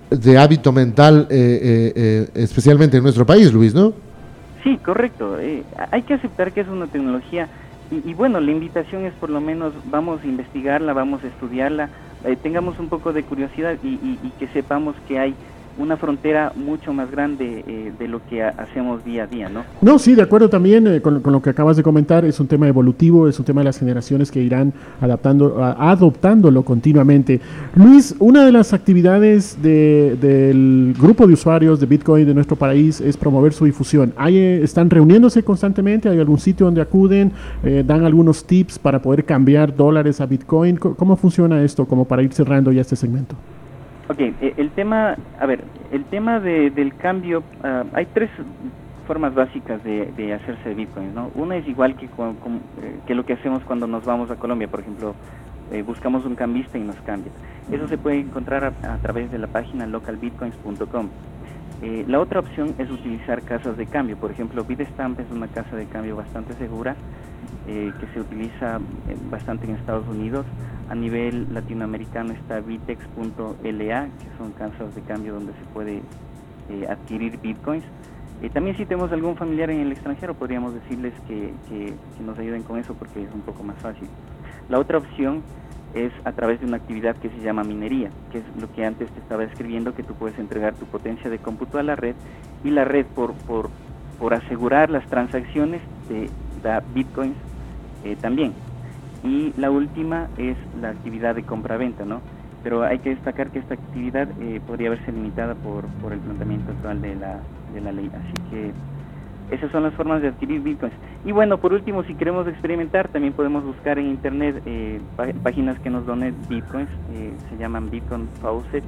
de 0.10 0.38
hábito 0.38 0.72
mental, 0.72 1.28
eh, 1.30 2.28
especialmente 2.36 2.98
en 2.98 3.04
nuestro 3.04 3.26
país, 3.26 3.52
Luis, 3.52 3.74
¿no? 3.74 3.94
Sí, 4.64 4.78
correcto. 4.78 5.38
hay 5.92 6.02
que 6.04 6.14
aceptar 6.14 6.54
que 6.54 6.62
es 6.62 6.68
una 6.68 6.88
tecnología 6.88 7.50
y, 7.92 8.14
bueno, 8.14 8.40
la 8.40 8.50
invitación 8.50 9.06
es 9.06 9.14
por 9.14 9.30
lo 9.30 9.42
menos 9.42 9.74
vamos 9.86 10.22
a 10.24 10.26
investigarla, 10.26 10.94
vamos 10.94 11.24
a 11.24 11.28
estudiarla, 11.28 11.90
tengamos 12.42 12.80
un 12.80 12.88
poco 12.88 13.12
de 13.12 13.24
curiosidad 13.24 13.78
y 13.84 14.32
que 14.40 14.48
sepamos 14.48 14.96
que 15.08 15.20
hay 15.20 15.36
una 15.78 15.98
frontera 15.98 16.54
mucho 16.56 16.94
más 16.94 17.10
grande 17.10 17.64
eh, 17.68 17.92
de 17.98 18.08
lo 18.08 18.22
que 18.28 18.44
hacemos 18.44 19.04
día 19.04 19.24
a 19.24 19.28
día, 19.28 19.50
¿no? 19.50 19.64
No, 19.82 19.98
sí, 19.98 20.14
de 20.14 20.22
acuerdo 20.22 20.50
también 20.50 20.86
eh, 20.88 21.02
con, 21.02 21.22
lo 21.24 21.42
que 21.42 21.50
acabas 21.50 21.78
de 21.78 21.84
comentar, 21.84 22.26
es 22.26 22.40
un 22.40 22.48
tema 22.48 22.68
evolutivo, 22.68 23.28
es 23.28 23.40
un 23.40 23.46
tema 23.46 23.62
de 23.62 23.66
las 23.66 23.80
generaciones 23.80 24.32
que 24.32 24.42
irán 24.42 24.74
adaptando, 25.02 25.64
adoptándolo 25.64 26.64
continuamente. 26.64 27.42
Luis, 27.76 28.16
una 28.20 28.46
de 28.46 28.52
las 28.52 28.74
actividades 28.74 29.62
del 29.62 30.96
grupo 31.00 31.26
de 31.28 31.34
usuarios 31.34 31.80
de 31.80 31.86
Bitcoin 31.86 32.26
de 32.26 32.34
nuestro 32.34 32.56
país 32.56 33.02
es 33.02 33.18
promover 33.18 33.54
su 33.54 33.66
difusión. 33.66 34.14
¿Hay, 34.16 34.38
eh, 34.38 34.64
¿Están 34.64 34.90
reuniéndose 34.90 35.44
constantemente? 35.44 36.10
¿Hay 36.10 36.20
algún 36.20 36.40
sitio 36.40 36.66
donde 36.66 36.82
acuden? 36.82 37.32
¿Dan 37.64 38.06
algunos 38.06 38.46
tips 38.46 38.78
para 38.78 39.02
poder 39.02 39.26
cambiar 39.26 39.76
dólares 39.76 40.22
a 40.22 40.26
Bitcoin? 40.26 40.78
¿Cómo 40.78 41.16
funciona 41.16 41.64
esto 41.64 41.86
como 41.86 42.06
para 42.06 42.22
ir 42.22 42.34
cerrando 42.34 42.72
ya 42.72 42.82
este 42.82 42.96
segmento? 42.96 43.36
Ok, 44.10 44.20
eh, 44.20 44.54
el 44.58 44.72
tema, 44.72 45.16
a 45.40 45.46
ver, 45.46 45.64
el 45.92 46.04
tema 46.06 46.40
de, 46.40 46.70
del 46.72 46.96
cambio, 46.96 47.44
ah, 47.64 47.84
hay 47.94 48.06
tres 48.08 48.30
formas 49.08 49.34
básicas 49.34 49.84
de, 49.84 50.12
de 50.18 50.34
hacerse 50.34 50.74
Bitcoin, 50.74 51.14
¿no? 51.14 51.32
Una 51.36 51.58
es 51.58 51.68
igual 51.68 51.96
que, 51.96 52.08
con, 52.08 52.36
eh, 52.82 53.00
que 53.06 53.16
lo 53.16 53.26
que 53.26 53.34
hacemos 53.34 53.64
cuando 53.64 53.88
nos 53.88 54.06
vamos 54.06 54.32
a 54.32 54.36
Colombia, 54.36 54.68
por 54.68 54.82
ejemplo, 54.82 55.16
eh, 55.72 55.82
buscamos 55.82 56.26
un 56.26 56.36
cambista 56.36 56.78
y 56.78 56.82
nos 56.82 56.96
cambia. 56.98 57.32
Eso 57.72 57.88
se 57.88 57.98
puede 57.98 58.20
encontrar 58.20 58.66
a, 58.66 58.98
través 58.98 59.32
de 59.32 59.38
la 59.38 59.48
página 59.48 59.86
localbitcoins.com. 59.88 61.10
Eh, 61.82 62.06
la 62.08 62.20
otra 62.20 62.40
opción 62.40 62.76
es 62.78 62.90
utilizar 62.90 63.42
casas 63.42 63.78
de 63.78 63.86
cambio. 63.86 64.18
Por 64.18 64.32
ejemplo, 64.32 64.64
Bitstamp 64.64 65.20
es 65.20 65.30
una 65.32 65.48
casa 65.48 65.76
de 65.76 65.86
cambio 65.86 66.16
bastante 66.16 66.54
segura 66.56 66.96
eh, 67.68 67.92
que 68.00 68.08
se 68.08 68.20
utiliza 68.20 68.78
eh, 68.78 69.16
bastante 69.30 69.66
en 69.66 69.76
Estados 69.76 70.08
Unidos. 70.08 70.46
A 70.90 70.96
nivel 70.96 71.54
latinoamericano 71.54 72.34
está 72.34 72.60
Bitex.la, 72.60 74.06
que 74.06 74.38
son 74.38 74.52
casas 74.52 74.94
de 74.96 75.02
cambio 75.02 75.34
donde 75.34 75.54
se 75.54 75.66
puede 75.74 76.02
adquirir 76.90 77.40
bitcoins. 77.42 77.84
también 78.54 78.78
si 78.78 78.86
tenemos 78.86 79.12
algún 79.12 79.36
familiar 79.36 79.70
en 79.70 79.82
el 79.82 79.92
extranjero, 79.92 80.34
podríamos 80.34 80.74
decirles 80.74 81.14
que, 81.28 81.54
que 81.68 81.94
nos 82.24 82.40
ayuden 82.40 82.64
con 82.64 82.80
eso 82.80 82.94
porque 82.94 83.22
es 83.22 83.34
un 83.34 83.42
poco 83.42 83.64
más 83.64 83.78
fácil. 83.78 84.08
La 84.70 84.80
otra 84.80 84.98
opción 84.98 85.44
es 85.94 86.12
a 86.26 86.32
través 86.32 86.60
de 86.60 86.66
una 86.66 86.78
actividad 86.78 87.16
que 87.18 87.30
se 87.30 87.40
llama 87.42 87.64
minería, 87.64 88.10
que 88.32 88.40
es 88.40 88.44
lo 88.60 88.72
que 88.74 88.86
antes 88.86 89.10
te 89.10 89.20
estaba 89.20 89.44
escribiendo, 89.44 89.94
que 89.94 90.04
tú 90.04 90.14
puedes 90.16 90.38
entregar 90.40 90.74
tu 90.74 90.86
potencia 90.86 91.30
de 91.30 91.38
cómputo 91.38 91.78
a 91.78 91.84
la 91.84 91.96
red 91.96 92.16
y 92.64 92.72
la 92.72 92.86
red 92.86 93.06
por, 93.06 93.34
por, 93.34 93.70
por 94.20 94.34
asegurar 94.34 94.90
las 94.90 95.06
transacciones 95.08 95.82
te 96.08 96.30
da 96.64 96.82
bitcoins 96.94 97.36
eh, 98.04 98.16
también. 98.20 98.54
Y 99.24 99.54
la 99.58 99.72
última 99.72 100.28
es 100.38 100.58
la 100.82 100.90
actividad 100.90 101.36
de 101.36 101.44
compra-venta, 101.44 102.06
¿no? 102.06 102.22
Pero 102.64 102.84
hay 102.84 103.00
que 103.00 103.10
destacar 103.10 103.50
que 103.52 103.60
esta 103.60 103.74
actividad 103.74 104.28
eh, 104.42 104.62
podría 104.66 104.90
verse 104.90 105.12
limitada 105.12 105.56
por, 105.56 105.86
por 106.02 106.14
el 106.14 106.20
planteamiento 106.20 106.72
actual 106.72 107.02
de 107.02 107.16
la, 107.16 107.40
de 107.74 107.82
la 107.82 107.92
ley. 107.92 108.10
Así 108.14 108.50
que 108.50 108.72
esas 109.54 109.72
son 109.72 109.84
las 109.84 109.94
formas 109.94 110.22
de 110.22 110.30
adquirir 110.30 110.62
bitcoins. 110.62 110.96
Y 111.26 111.32
bueno, 111.32 111.58
por 111.58 111.74
último, 111.74 112.04
si 112.04 112.16
queremos 112.16 112.48
experimentar, 112.48 113.08
también 113.10 113.34
podemos 113.34 113.64
buscar 113.64 114.00
en 114.00 114.08
internet 114.08 114.62
eh, 114.66 115.00
páginas 115.44 115.80
que 115.80 115.90
nos 115.90 116.06
donen 116.06 116.36
bitcoins, 116.50 116.90
se 117.50 117.58
llaman 117.58 117.90
Bitcoin 117.90 118.28
Faucet. 118.42 118.84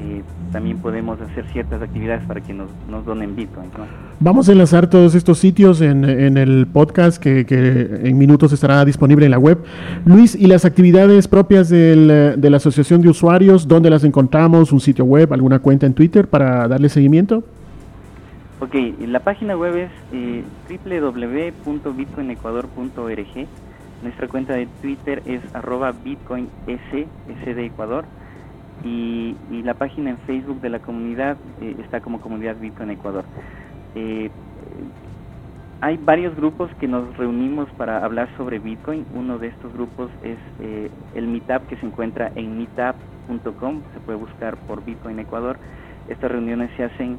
Eh, 0.00 0.22
también 0.52 0.78
podemos 0.78 1.20
hacer 1.20 1.44
ciertas 1.52 1.82
actividades 1.82 2.24
para 2.24 2.40
que 2.40 2.54
nos, 2.54 2.68
nos 2.88 3.04
donen 3.04 3.34
bitcoins. 3.34 3.72
Vamos 4.20 4.48
a 4.48 4.52
enlazar 4.52 4.88
todos 4.88 5.16
estos 5.16 5.38
sitios 5.38 5.80
en, 5.80 6.04
en 6.04 6.36
el 6.36 6.68
podcast 6.68 7.20
que, 7.20 7.44
que, 7.44 8.02
en 8.04 8.16
minutos 8.16 8.52
estará 8.52 8.84
disponible 8.84 9.24
en 9.24 9.32
la 9.32 9.38
web. 9.38 9.58
Luis, 10.04 10.36
¿y 10.36 10.46
las 10.46 10.64
actividades 10.64 11.26
propias 11.26 11.68
del, 11.68 12.40
de 12.40 12.50
la 12.50 12.58
Asociación 12.58 13.00
de 13.00 13.08
Usuarios, 13.08 13.66
dónde 13.66 13.90
las 13.90 14.04
encontramos? 14.04 14.72
¿Un 14.72 14.80
sitio 14.80 15.04
web, 15.04 15.32
alguna 15.32 15.58
cuenta 15.58 15.86
en 15.86 15.94
Twitter 15.94 16.28
para 16.28 16.68
darle 16.68 16.88
seguimiento? 16.88 17.42
Ok, 18.60 18.74
la 19.06 19.20
página 19.20 19.56
web 19.56 19.76
es 19.76 19.90
eh, 20.12 20.42
www.bitcoinecuador.org. 20.68 23.46
Nuestra 24.02 24.28
cuenta 24.28 24.54
de 24.54 24.68
Twitter 24.80 25.22
es 25.26 25.40
arroba 25.54 25.92
Ecuador. 26.66 28.04
Y, 28.84 29.36
la 29.62 29.74
página 29.74 30.10
en 30.10 30.18
Facebook 30.18 30.60
de 30.60 30.70
la 30.70 30.78
comunidad 30.78 31.36
eh, 31.60 31.76
está 31.84 32.00
como 32.00 32.20
comunidad 32.20 32.56
Bitcoin 32.56 32.90
Ecuador. 32.90 33.24
Eh, 33.94 34.30
hay 35.80 35.96
varios 35.98 36.34
grupos 36.36 36.70
que 36.80 36.88
nos 36.88 37.16
reunimos 37.16 37.68
para 37.76 38.04
hablar 38.04 38.28
sobre 38.36 38.58
Bitcoin. 38.58 39.04
Uno 39.14 39.38
de 39.38 39.48
estos 39.48 39.72
grupos 39.74 40.10
es 40.22 40.38
eh, 40.60 40.90
el 41.14 41.26
Meetup 41.26 41.66
que 41.68 41.76
se 41.76 41.86
encuentra 41.86 42.32
en 42.34 42.56
meetup.com. 42.56 43.82
Se 43.92 44.00
puede 44.00 44.18
buscar 44.18 44.56
por 44.56 44.84
Bitcoin 44.84 45.18
Ecuador. 45.18 45.58
Estas 46.08 46.30
reuniones 46.30 46.70
se 46.76 46.84
hacen 46.84 47.18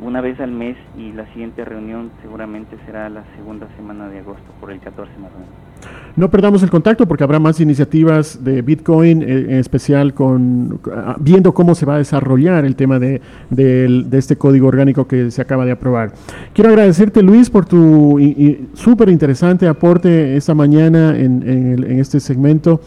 una 0.00 0.20
vez 0.20 0.40
al 0.40 0.50
mes 0.50 0.76
y 0.96 1.12
la 1.12 1.24
siguiente 1.26 1.64
reunión 1.64 2.10
seguramente 2.20 2.76
será 2.84 3.08
la 3.08 3.22
segunda 3.36 3.68
semana 3.76 4.08
de 4.08 4.18
agosto, 4.18 4.52
por 4.58 4.72
el 4.72 4.80
14 4.80 5.16
más 5.20 5.30
o 5.30 5.38
menos. 5.38 5.67
No 6.18 6.28
perdamos 6.32 6.64
el 6.64 6.70
contacto 6.70 7.06
porque 7.06 7.22
habrá 7.22 7.38
más 7.38 7.60
iniciativas 7.60 8.42
de 8.42 8.60
Bitcoin, 8.60 9.22
eh, 9.22 9.46
en 9.50 9.58
especial 9.58 10.14
con 10.14 10.80
ah, 10.92 11.14
viendo 11.20 11.54
cómo 11.54 11.76
se 11.76 11.86
va 11.86 11.94
a 11.94 11.98
desarrollar 11.98 12.64
el 12.64 12.74
tema 12.74 12.98
de, 12.98 13.20
este 14.10 14.34
código 14.34 14.66
orgánico 14.66 15.06
que 15.06 15.30
se 15.30 15.40
acaba 15.40 15.64
de 15.64 15.70
aprobar. 15.70 16.12
Quiero 16.54 16.70
agradecerte, 16.70 17.22
Luis, 17.22 17.50
por 17.50 17.66
tu 17.66 18.18
súper 18.74 19.10
interesante 19.10 19.68
aporte 19.68 20.36
esta 20.36 20.54
mañana 20.54 21.16
en, 21.16 21.84
este 22.00 22.18
segmento. 22.18 22.80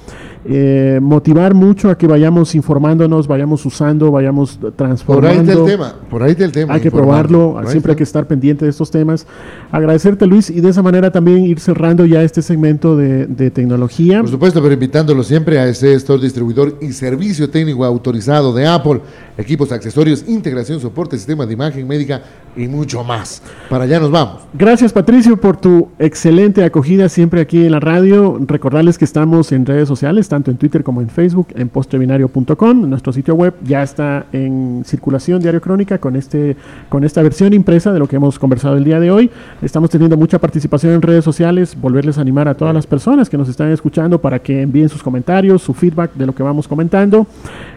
Eh, 0.43 0.99
motivar 1.01 1.53
mucho 1.53 1.89
a 1.89 1.97
que 1.97 2.07
vayamos 2.07 2.55
informándonos, 2.55 3.27
vayamos 3.27 3.65
usando, 3.65 4.11
vayamos 4.11 4.59
transformando. 4.75 5.43
Por 5.43 5.49
ahí 5.51 5.55
del 5.55 5.65
tema, 5.65 5.95
por 6.09 6.23
ahí 6.23 6.35
del 6.35 6.51
tema. 6.51 6.73
Hay 6.73 6.81
que 6.81 6.91
probarlo, 6.91 7.61
siempre 7.67 7.91
hay 7.91 7.97
que 7.97 8.03
estar 8.03 8.25
pendiente 8.25 8.65
de 8.65 8.71
estos 8.71 8.89
temas. 8.89 9.27
Agradecerte, 9.71 10.25
Luis, 10.25 10.49
y 10.49 10.61
de 10.61 10.69
esa 10.69 10.81
manera 10.81 11.11
también 11.11 11.43
ir 11.43 11.59
cerrando 11.59 12.05
ya 12.05 12.23
este 12.23 12.41
segmento 12.41 12.97
de 12.97 13.11
de, 13.27 13.51
tecnología. 13.51 14.21
Por 14.21 14.29
supuesto, 14.29 14.61
pero 14.61 14.73
invitándolo 14.73 15.23
siempre 15.23 15.59
a 15.59 15.67
ese 15.67 15.93
store 15.95 16.21
distribuidor 16.21 16.77
y 16.81 16.91
servicio 16.93 17.49
técnico 17.49 17.83
autorizado 17.85 18.53
de 18.53 18.67
Apple, 18.67 19.01
equipos, 19.37 19.71
accesorios, 19.71 20.25
integración, 20.27 20.79
soporte, 20.79 21.17
sistema 21.17 21.45
de 21.45 21.53
imagen 21.53 21.87
médica 21.87 22.21
y 22.55 22.67
mucho 22.67 23.03
más. 23.03 23.41
Para 23.69 23.85
allá 23.85 23.99
nos 23.99 24.11
vamos. 24.11 24.41
Gracias, 24.53 24.91
Patricio, 24.91 25.37
por 25.37 25.57
tu 25.57 25.89
excelente 25.97 26.63
acogida 26.63 27.09
siempre 27.09 27.41
aquí 27.41 27.65
en 27.65 27.71
la 27.71 27.79
radio. 27.79 28.37
Recordarles 28.45 28.97
que 28.97 29.05
estamos 29.05 29.51
en 29.51 29.65
redes 29.65 29.87
sociales, 29.87 30.27
tanto 30.27 30.51
en 30.51 30.57
Twitter 30.57 30.83
como 30.83 31.01
en 31.01 31.09
Facebook, 31.09 31.47
en 31.55 31.69
postrebinario.com. 31.69 32.89
Nuestro 32.89 33.13
sitio 33.13 33.35
web 33.35 33.53
ya 33.63 33.83
está 33.83 34.25
en 34.33 34.83
circulación 34.85 35.41
Diario 35.41 35.61
Crónica 35.61 35.97
con, 35.99 36.15
este, 36.15 36.55
con 36.89 37.03
esta 37.03 37.21
versión 37.21 37.53
impresa 37.53 37.93
de 37.93 37.99
lo 37.99 38.07
que 38.07 38.17
hemos 38.17 38.37
conversado 38.37 38.75
el 38.75 38.83
día 38.83 38.99
de 38.99 39.11
hoy. 39.11 39.29
Estamos 39.61 39.89
teniendo 39.89 40.17
mucha 40.17 40.39
participación 40.39 40.93
en 40.93 41.01
redes 41.01 41.23
sociales. 41.23 41.77
Volverles 41.79 42.17
a 42.17 42.21
animar 42.21 42.47
a 42.47 42.55
todas 42.55 42.73
las 42.73 42.85
personas 42.87 43.29
que 43.29 43.37
nos 43.37 43.47
están 43.47 43.71
escuchando 43.71 44.19
para 44.19 44.39
que 44.39 44.61
envíen 44.61 44.89
sus 44.89 45.01
comentarios, 45.01 45.61
su 45.61 45.73
feedback 45.73 46.13
de 46.15 46.25
lo 46.25 46.35
que 46.35 46.43
vamos 46.43 46.67
comentando. 46.67 47.25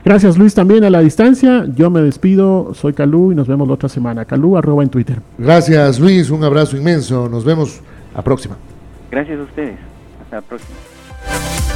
Gracias 0.05 0.37
Luis 0.37 0.55
también 0.55 0.85
a 0.85 0.91
la 0.91 1.01
distancia. 1.01 1.67
Yo 1.75 1.91
me 1.91 2.01
despido, 2.01 2.73
soy 2.75 2.93
Calú 2.93 3.33
y 3.33 3.35
nos 3.35 3.49
vemos 3.49 3.69
la 3.69 3.75
otra 3.75 3.89
semana. 3.89 4.25
Calú 4.25 4.57
arroba 4.65 4.83
en 4.83 4.89
Twitter. 4.89 5.19
Gracias 5.39 6.01
Luis, 6.01 6.31
un 6.31 6.43
abrazo 6.43 6.77
inmenso. 6.77 7.29
Nos 7.29 7.45
vemos 7.45 7.81
la 8.15 8.23
próxima. 8.23 8.57
Gracias 9.11 9.39
a 9.39 9.43
ustedes. 9.43 9.79
Hasta 10.23 10.37
la 10.37 10.43
próxima. 10.43 11.74